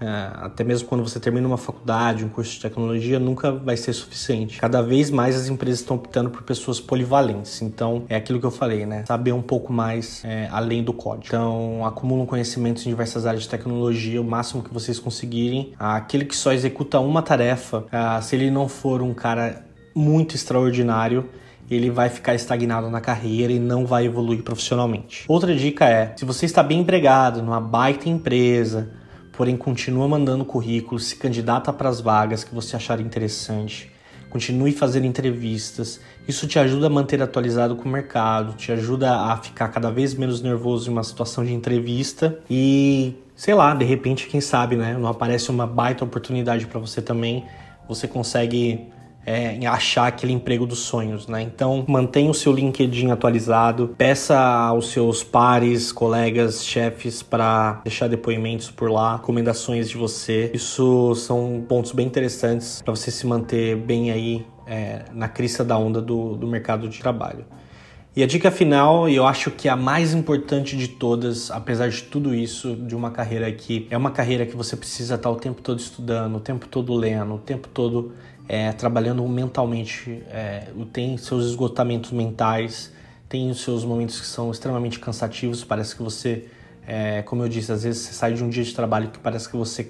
É, 0.00 0.30
até 0.46 0.64
mesmo 0.64 0.88
quando 0.88 1.06
você 1.06 1.20
termina 1.20 1.46
uma 1.46 1.58
faculdade, 1.58 2.24
um 2.24 2.28
curso 2.28 2.52
de 2.52 2.60
tecnologia, 2.60 3.18
nunca 3.18 3.52
vai 3.52 3.76
ser 3.76 3.92
suficiente. 3.92 4.58
Cada 4.58 4.80
vez 4.80 5.10
mais 5.10 5.36
as 5.36 5.48
empresas 5.48 5.80
estão 5.80 5.96
optando 5.96 6.30
por 6.30 6.42
pessoas 6.42 6.80
polivalentes. 6.80 7.60
Então, 7.60 8.04
é 8.08 8.16
aquilo 8.16 8.40
que 8.40 8.46
eu 8.46 8.50
falei, 8.50 8.86
né? 8.86 9.04
Saber 9.06 9.32
um 9.32 9.42
pouco 9.42 9.72
mais 9.72 10.24
é, 10.24 10.48
além 10.50 10.82
do 10.82 10.92
código. 10.92 11.26
Então, 11.26 11.84
acumulam 11.84 12.24
conhecimentos 12.24 12.86
em 12.86 12.88
diversas 12.88 13.26
áreas 13.26 13.42
de 13.42 13.48
tecnologia, 13.50 14.20
o 14.20 14.24
máximo 14.24 14.62
que 14.62 14.72
vocês 14.72 14.98
conseguirem. 14.98 15.74
Aquele 15.78 16.24
que 16.24 16.34
só 16.34 16.52
executa 16.52 16.98
uma 16.98 17.20
tarefa, 17.20 17.84
ah, 17.92 18.20
se 18.22 18.36
ele 18.36 18.50
não 18.50 18.68
for 18.68 19.02
um 19.02 19.12
cara 19.12 19.69
muito 20.00 20.34
extraordinário, 20.34 21.28
ele 21.70 21.90
vai 21.90 22.08
ficar 22.08 22.34
estagnado 22.34 22.90
na 22.90 23.00
carreira 23.00 23.52
e 23.52 23.58
não 23.58 23.86
vai 23.86 24.06
evoluir 24.06 24.42
profissionalmente. 24.42 25.24
Outra 25.28 25.54
dica 25.54 25.84
é: 25.84 26.12
se 26.16 26.24
você 26.24 26.46
está 26.46 26.62
bem 26.62 26.80
empregado 26.80 27.42
numa 27.42 27.60
baita 27.60 28.08
empresa, 28.08 28.90
porém 29.32 29.56
continua 29.56 30.08
mandando 30.08 30.44
currículos, 30.44 31.04
se 31.04 31.16
candidata 31.16 31.72
para 31.72 31.88
as 31.88 32.00
vagas 32.00 32.42
que 32.42 32.54
você 32.54 32.74
achar 32.74 33.00
interessante, 33.00 33.90
continue 34.28 34.72
fazendo 34.72 35.06
entrevistas. 35.06 36.00
Isso 36.26 36.46
te 36.46 36.58
ajuda 36.58 36.88
a 36.88 36.90
manter 36.90 37.22
atualizado 37.22 37.76
com 37.76 37.88
o 37.88 37.92
mercado, 37.92 38.54
te 38.54 38.72
ajuda 38.72 39.14
a 39.14 39.36
ficar 39.36 39.68
cada 39.68 39.90
vez 39.90 40.14
menos 40.14 40.42
nervoso 40.42 40.88
em 40.88 40.92
uma 40.92 41.02
situação 41.02 41.44
de 41.44 41.52
entrevista 41.52 42.38
e, 42.48 43.14
sei 43.34 43.54
lá, 43.54 43.74
de 43.74 43.84
repente, 43.84 44.26
quem 44.26 44.40
sabe, 44.40 44.76
né, 44.76 44.96
não 44.98 45.08
aparece 45.08 45.50
uma 45.50 45.66
baita 45.66 46.04
oportunidade 46.04 46.66
para 46.66 46.78
você 46.78 47.00
também, 47.00 47.44
você 47.88 48.06
consegue 48.06 48.88
é, 49.24 49.54
em 49.54 49.66
achar 49.66 50.06
aquele 50.06 50.32
emprego 50.32 50.66
dos 50.66 50.80
sonhos, 50.80 51.26
né? 51.26 51.42
Então 51.42 51.84
mantenha 51.88 52.30
o 52.30 52.34
seu 52.34 52.52
LinkedIn 52.52 53.10
atualizado, 53.10 53.94
peça 53.96 54.38
aos 54.38 54.90
seus 54.90 55.22
pares, 55.22 55.92
colegas, 55.92 56.64
chefes 56.64 57.22
para 57.22 57.80
deixar 57.84 58.08
depoimentos 58.08 58.70
por 58.70 58.90
lá, 58.90 59.16
recomendações 59.16 59.88
de 59.88 59.96
você. 59.96 60.50
Isso 60.54 61.14
são 61.14 61.64
pontos 61.68 61.92
bem 61.92 62.06
interessantes 62.06 62.82
para 62.82 62.94
você 62.94 63.10
se 63.10 63.26
manter 63.26 63.76
bem 63.76 64.10
aí 64.10 64.46
é, 64.66 65.04
na 65.12 65.28
crista 65.28 65.64
da 65.64 65.76
onda 65.76 66.00
do, 66.00 66.36
do 66.36 66.46
mercado 66.46 66.88
de 66.88 66.98
trabalho. 66.98 67.44
E 68.14 68.24
a 68.24 68.26
dica 68.26 68.50
final, 68.50 69.08
e 69.08 69.14
eu 69.14 69.24
acho 69.24 69.52
que 69.52 69.68
a 69.68 69.76
mais 69.76 70.12
importante 70.12 70.76
de 70.76 70.88
todas, 70.88 71.48
apesar 71.48 71.88
de 71.88 72.02
tudo 72.02 72.34
isso, 72.34 72.74
de 72.74 72.96
uma 72.96 73.12
carreira 73.12 73.50
que 73.52 73.86
é 73.88 73.96
uma 73.96 74.10
carreira 74.10 74.44
que 74.44 74.56
você 74.56 74.76
precisa 74.76 75.14
estar 75.14 75.30
o 75.30 75.36
tempo 75.36 75.62
todo 75.62 75.78
estudando, 75.78 76.34
o 76.34 76.40
tempo 76.40 76.66
todo 76.66 76.92
lendo, 76.92 77.34
o 77.34 77.38
tempo 77.38 77.68
todo 77.68 78.12
é, 78.48 78.72
trabalhando 78.72 79.26
mentalmente, 79.28 80.24
é, 80.28 80.66
tem 80.92 81.16
seus 81.16 81.46
esgotamentos 81.46 82.10
mentais, 82.10 82.92
tem 83.28 83.48
os 83.48 83.60
seus 83.60 83.84
momentos 83.84 84.18
que 84.18 84.26
são 84.26 84.50
extremamente 84.50 84.98
cansativos. 84.98 85.62
Parece 85.62 85.94
que 85.94 86.02
você, 86.02 86.46
é, 86.84 87.22
como 87.22 87.44
eu 87.44 87.48
disse, 87.48 87.70
às 87.70 87.84
vezes 87.84 88.02
você 88.02 88.12
sai 88.12 88.34
de 88.34 88.42
um 88.42 88.48
dia 88.48 88.64
de 88.64 88.74
trabalho 88.74 89.10
que 89.10 89.20
parece 89.20 89.48
que 89.48 89.56
você 89.56 89.84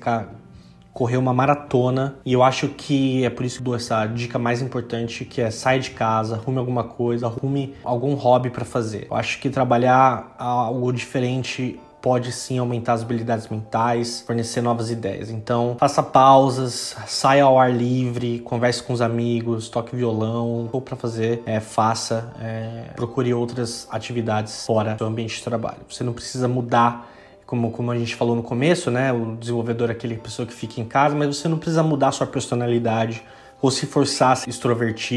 correu 0.92 1.20
uma 1.20 1.32
maratona. 1.32 2.16
E 2.24 2.32
eu 2.32 2.42
acho 2.42 2.68
que 2.68 3.24
é 3.24 3.30
por 3.30 3.44
isso 3.44 3.58
que 3.58 3.64
dou 3.64 3.74
essa 3.74 4.06
dica 4.06 4.38
mais 4.38 4.60
importante, 4.62 5.24
que 5.24 5.40
é 5.40 5.50
sair 5.50 5.80
de 5.80 5.90
casa, 5.90 6.36
arrume 6.36 6.58
alguma 6.58 6.84
coisa, 6.84 7.26
arrume 7.26 7.74
algum 7.84 8.14
hobby 8.14 8.50
para 8.50 8.64
fazer. 8.64 9.06
Eu 9.10 9.16
acho 9.16 9.40
que 9.40 9.50
trabalhar 9.50 10.34
algo 10.38 10.92
diferente 10.92 11.78
pode 12.00 12.32
sim 12.32 12.58
aumentar 12.58 12.94
as 12.94 13.02
habilidades 13.02 13.48
mentais, 13.48 14.22
fornecer 14.26 14.60
novas 14.60 14.90
ideias. 14.90 15.30
Então, 15.30 15.76
faça 15.78 16.02
pausas, 16.02 16.96
saia 17.06 17.44
ao 17.44 17.58
ar 17.58 17.72
livre, 17.72 18.40
converse 18.40 18.82
com 18.82 18.92
os 18.92 19.02
amigos, 19.02 19.68
toque 19.68 19.94
violão, 19.94 20.68
ou 20.72 20.80
para 20.80 20.96
fazer, 20.96 21.42
é, 21.44 21.60
faça, 21.60 22.32
é, 22.40 22.92
procure 22.96 23.32
outras 23.34 23.86
atividades 23.90 24.64
fora 24.64 24.94
do 24.94 25.04
ambiente 25.04 25.36
de 25.36 25.44
trabalho. 25.44 25.80
Você 25.88 26.02
não 26.02 26.12
precisa 26.12 26.48
mudar 26.48 27.10
como, 27.50 27.72
como 27.72 27.90
a 27.90 27.98
gente 27.98 28.14
falou 28.14 28.36
no 28.36 28.44
começo, 28.44 28.92
né? 28.92 29.12
O 29.12 29.34
desenvolvedor 29.34 29.88
é 29.88 29.92
aquele 29.92 30.16
pessoa 30.16 30.46
que 30.46 30.54
fica 30.54 30.80
em 30.80 30.84
casa, 30.84 31.16
mas 31.16 31.36
você 31.36 31.48
não 31.48 31.58
precisa 31.58 31.82
mudar 31.82 32.12
sua 32.12 32.24
personalidade 32.24 33.24
ou 33.60 33.70
se 33.70 33.86
forçar 33.86 34.32
a 34.32 34.36
se 34.36 34.50
extrovertir 34.50 35.10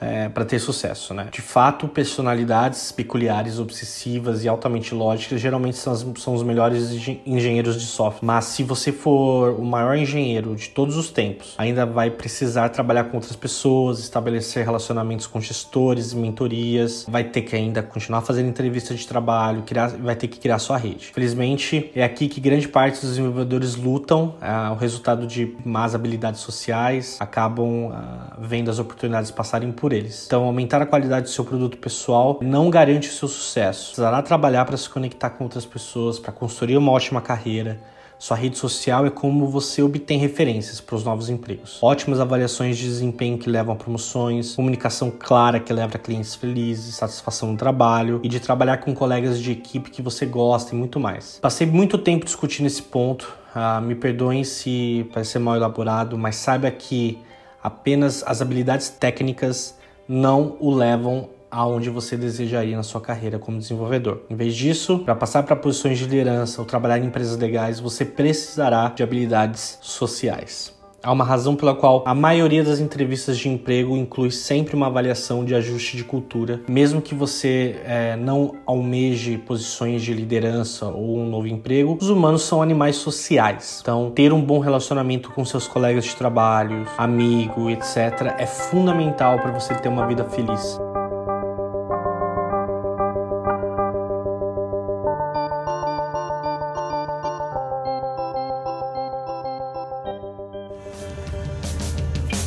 é, 0.00 0.28
para 0.28 0.44
ter 0.44 0.58
sucesso, 0.58 1.14
né? 1.14 1.28
De 1.30 1.40
fato, 1.40 1.88
personalidades 1.88 2.90
peculiares, 2.92 3.58
obsessivas 3.58 4.44
e 4.44 4.48
altamente 4.48 4.94
lógicas 4.94 5.40
geralmente 5.40 5.76
são, 5.76 5.92
as, 5.92 6.04
são 6.18 6.34
os 6.34 6.42
melhores 6.42 6.90
engenheiros 7.24 7.80
de 7.80 7.86
software. 7.86 8.24
Mas 8.24 8.46
se 8.46 8.62
você 8.62 8.92
for 8.92 9.58
o 9.58 9.64
maior 9.64 9.96
engenheiro 9.96 10.54
de 10.56 10.68
todos 10.70 10.96
os 10.96 11.10
tempos, 11.10 11.54
ainda 11.58 11.86
vai 11.86 12.10
precisar 12.10 12.68
trabalhar 12.70 13.04
com 13.04 13.16
outras 13.16 13.36
pessoas, 13.36 14.00
estabelecer 14.00 14.64
relacionamentos 14.64 15.26
com 15.26 15.40
gestores, 15.40 16.12
mentorias, 16.12 17.06
vai 17.08 17.24
ter 17.24 17.42
que 17.42 17.54
ainda 17.54 17.82
continuar 17.82 18.22
fazendo 18.22 18.48
entrevistas 18.48 18.98
de 18.98 19.06
trabalho, 19.06 19.62
criar, 19.62 19.88
vai 19.88 20.16
ter 20.16 20.28
que 20.28 20.38
criar 20.38 20.58
sua 20.58 20.76
rede. 20.76 21.10
Felizmente, 21.12 21.90
é 21.94 22.02
aqui 22.02 22.28
que 22.28 22.40
grande 22.40 22.68
parte 22.68 23.00
dos 23.00 23.10
desenvolvedores 23.10 23.76
lutam. 23.76 24.34
É, 24.40 24.70
o 24.70 24.74
resultado 24.74 25.26
de 25.26 25.56
más 25.64 25.94
habilidades 25.94 26.40
sociais 26.40 27.16
acabam 27.20 27.75
uh, 27.84 27.92
vendo 28.38 28.70
as 28.70 28.78
oportunidades 28.78 29.30
passarem 29.30 29.70
por 29.70 29.92
eles. 29.92 30.24
Então, 30.26 30.44
aumentar 30.44 30.80
a 30.80 30.86
qualidade 30.86 31.26
do 31.26 31.30
seu 31.30 31.44
produto 31.44 31.76
pessoal 31.78 32.38
não 32.42 32.70
garante 32.70 33.08
o 33.08 33.12
seu 33.12 33.28
sucesso. 33.28 33.86
Precisará 33.86 34.22
trabalhar 34.22 34.64
para 34.64 34.76
se 34.76 34.88
conectar 34.88 35.30
com 35.30 35.44
outras 35.44 35.66
pessoas, 35.66 36.18
para 36.18 36.32
construir 36.32 36.76
uma 36.76 36.92
ótima 36.92 37.20
carreira. 37.20 37.78
Sua 38.18 38.36
rede 38.36 38.56
social 38.56 39.04
é 39.04 39.10
como 39.10 39.46
você 39.46 39.82
obtém 39.82 40.18
referências 40.18 40.80
para 40.80 40.96
os 40.96 41.04
novos 41.04 41.28
empregos. 41.28 41.78
Ótimas 41.82 42.18
avaliações 42.18 42.78
de 42.78 42.84
desempenho 42.84 43.36
que 43.36 43.48
levam 43.48 43.74
a 43.74 43.76
promoções, 43.76 44.54
comunicação 44.54 45.10
clara 45.10 45.60
que 45.60 45.70
leva 45.72 45.96
a 45.96 45.98
clientes 45.98 46.34
felizes, 46.34 46.94
satisfação 46.94 47.52
no 47.52 47.58
trabalho 47.58 48.20
e 48.22 48.28
de 48.28 48.40
trabalhar 48.40 48.78
com 48.78 48.94
colegas 48.94 49.38
de 49.38 49.52
equipe 49.52 49.90
que 49.90 50.00
você 50.00 50.24
gosta 50.24 50.74
e 50.74 50.78
muito 50.78 50.98
mais. 50.98 51.38
Passei 51.42 51.66
muito 51.66 51.98
tempo 51.98 52.24
discutindo 52.24 52.66
esse 52.66 52.82
ponto. 52.82 53.36
Uh, 53.54 53.80
me 53.82 53.94
perdoem 53.94 54.44
se 54.44 55.08
parece 55.12 55.32
ser 55.32 55.38
mal 55.38 55.56
elaborado, 55.56 56.16
mas 56.16 56.36
saiba 56.36 56.70
que 56.70 57.18
Apenas 57.66 58.22
as 58.24 58.40
habilidades 58.40 58.88
técnicas 58.88 59.76
não 60.06 60.56
o 60.60 60.72
levam 60.72 61.30
aonde 61.50 61.90
você 61.90 62.16
desejaria 62.16 62.76
na 62.76 62.84
sua 62.84 63.00
carreira 63.00 63.40
como 63.40 63.58
desenvolvedor. 63.58 64.22
Em 64.30 64.36
vez 64.36 64.54
disso, 64.54 65.00
para 65.00 65.16
passar 65.16 65.42
para 65.42 65.56
posições 65.56 65.98
de 65.98 66.04
liderança 66.04 66.60
ou 66.60 66.64
trabalhar 66.64 67.00
em 67.00 67.06
empresas 67.06 67.36
legais, 67.36 67.80
você 67.80 68.04
precisará 68.04 68.90
de 68.90 69.02
habilidades 69.02 69.80
sociais. 69.82 70.75
Há 71.06 71.12
uma 71.12 71.22
razão 71.22 71.54
pela 71.54 71.72
qual 71.72 72.02
a 72.04 72.12
maioria 72.12 72.64
das 72.64 72.80
entrevistas 72.80 73.38
de 73.38 73.48
emprego 73.48 73.96
inclui 73.96 74.32
sempre 74.32 74.74
uma 74.74 74.88
avaliação 74.88 75.44
de 75.44 75.54
ajuste 75.54 75.96
de 75.96 76.02
cultura, 76.02 76.60
mesmo 76.68 77.00
que 77.00 77.14
você 77.14 77.76
é, 77.84 78.16
não 78.16 78.56
almeje 78.66 79.38
posições 79.38 80.02
de 80.02 80.12
liderança 80.12 80.86
ou 80.86 81.18
um 81.18 81.30
novo 81.30 81.46
emprego. 81.46 81.96
Os 82.00 82.10
humanos 82.10 82.42
são 82.42 82.60
animais 82.60 82.96
sociais, 82.96 83.78
então 83.80 84.10
ter 84.10 84.32
um 84.32 84.42
bom 84.42 84.58
relacionamento 84.58 85.30
com 85.30 85.44
seus 85.44 85.68
colegas 85.68 86.06
de 86.06 86.16
trabalho, 86.16 86.84
amigo, 86.98 87.70
etc., 87.70 88.34
é 88.36 88.44
fundamental 88.44 89.38
para 89.38 89.52
você 89.52 89.76
ter 89.76 89.88
uma 89.88 90.08
vida 90.08 90.24
feliz. 90.24 90.76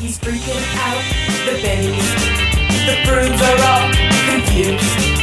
He's 0.02 0.18
freaking 0.18 0.56
out 0.80 1.04
the 1.46 1.60
The 2.86 2.96
prunes 3.04 3.42
are 3.42 3.62
all 3.62 3.90
confused. 4.30 5.20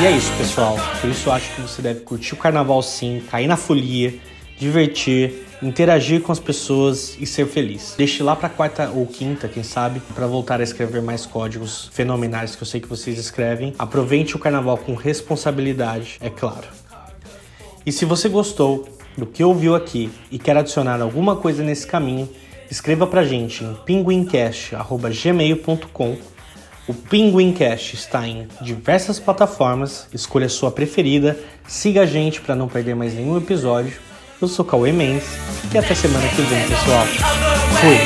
E 0.00 0.06
é 0.06 0.10
isso, 0.12 0.32
pessoal. 0.38 0.78
Por 0.98 1.10
isso 1.10 1.30
acho 1.30 1.54
que 1.54 1.60
você 1.60 1.82
deve 1.82 2.00
curtir 2.00 2.32
o 2.32 2.38
carnaval 2.38 2.82
sim, 2.82 3.22
cair 3.30 3.46
na 3.46 3.58
folia, 3.58 4.14
divertir, 4.58 5.46
interagir 5.62 6.22
com 6.22 6.32
as 6.32 6.40
pessoas 6.40 7.18
e 7.20 7.26
ser 7.26 7.46
feliz. 7.46 7.94
Deixe 7.98 8.22
lá 8.22 8.34
para 8.34 8.48
quarta 8.48 8.88
ou 8.88 9.06
quinta, 9.06 9.46
quem 9.46 9.62
sabe, 9.62 10.00
para 10.14 10.26
voltar 10.26 10.60
a 10.60 10.62
escrever 10.64 11.02
mais 11.02 11.26
códigos 11.26 11.90
fenomenais 11.92 12.56
que 12.56 12.62
eu 12.62 12.66
sei 12.66 12.80
que 12.80 12.88
vocês 12.88 13.18
escrevem. 13.18 13.74
Aproveite 13.78 14.34
o 14.36 14.38
carnaval 14.38 14.78
com 14.78 14.94
responsabilidade, 14.94 16.16
é 16.18 16.30
claro. 16.30 16.66
E 17.84 17.92
se 17.92 18.06
você 18.06 18.26
gostou 18.26 18.88
do 19.18 19.26
que 19.26 19.44
ouviu 19.44 19.74
aqui 19.74 20.10
e 20.30 20.38
quer 20.38 20.56
adicionar 20.56 21.00
alguma 21.02 21.36
coisa 21.36 21.62
nesse 21.62 21.86
caminho, 21.86 22.28
escreva 22.70 23.06
pra 23.06 23.24
gente 23.24 23.64
em 23.64 23.74
pinguincast.gmail.com. 23.74 26.16
O 26.86 26.92
Pinguincast 26.92 27.94
está 27.94 28.28
em 28.28 28.46
diversas 28.60 29.18
plataformas, 29.18 30.06
escolha 30.12 30.44
a 30.46 30.50
sua 30.50 30.70
preferida, 30.70 31.38
siga 31.66 32.02
a 32.02 32.06
gente 32.06 32.42
para 32.42 32.54
não 32.54 32.68
perder 32.68 32.94
mais 32.94 33.14
nenhum 33.14 33.38
episódio. 33.38 33.94
Eu 34.40 34.48
sou 34.48 34.64
Cauê 34.64 34.92
Mendes 34.92 35.26
e 35.72 35.78
até 35.78 35.94
semana 35.94 36.28
que 36.28 36.42
vem, 36.42 36.68
pessoal. 36.68 37.06
Fui! 37.80 37.96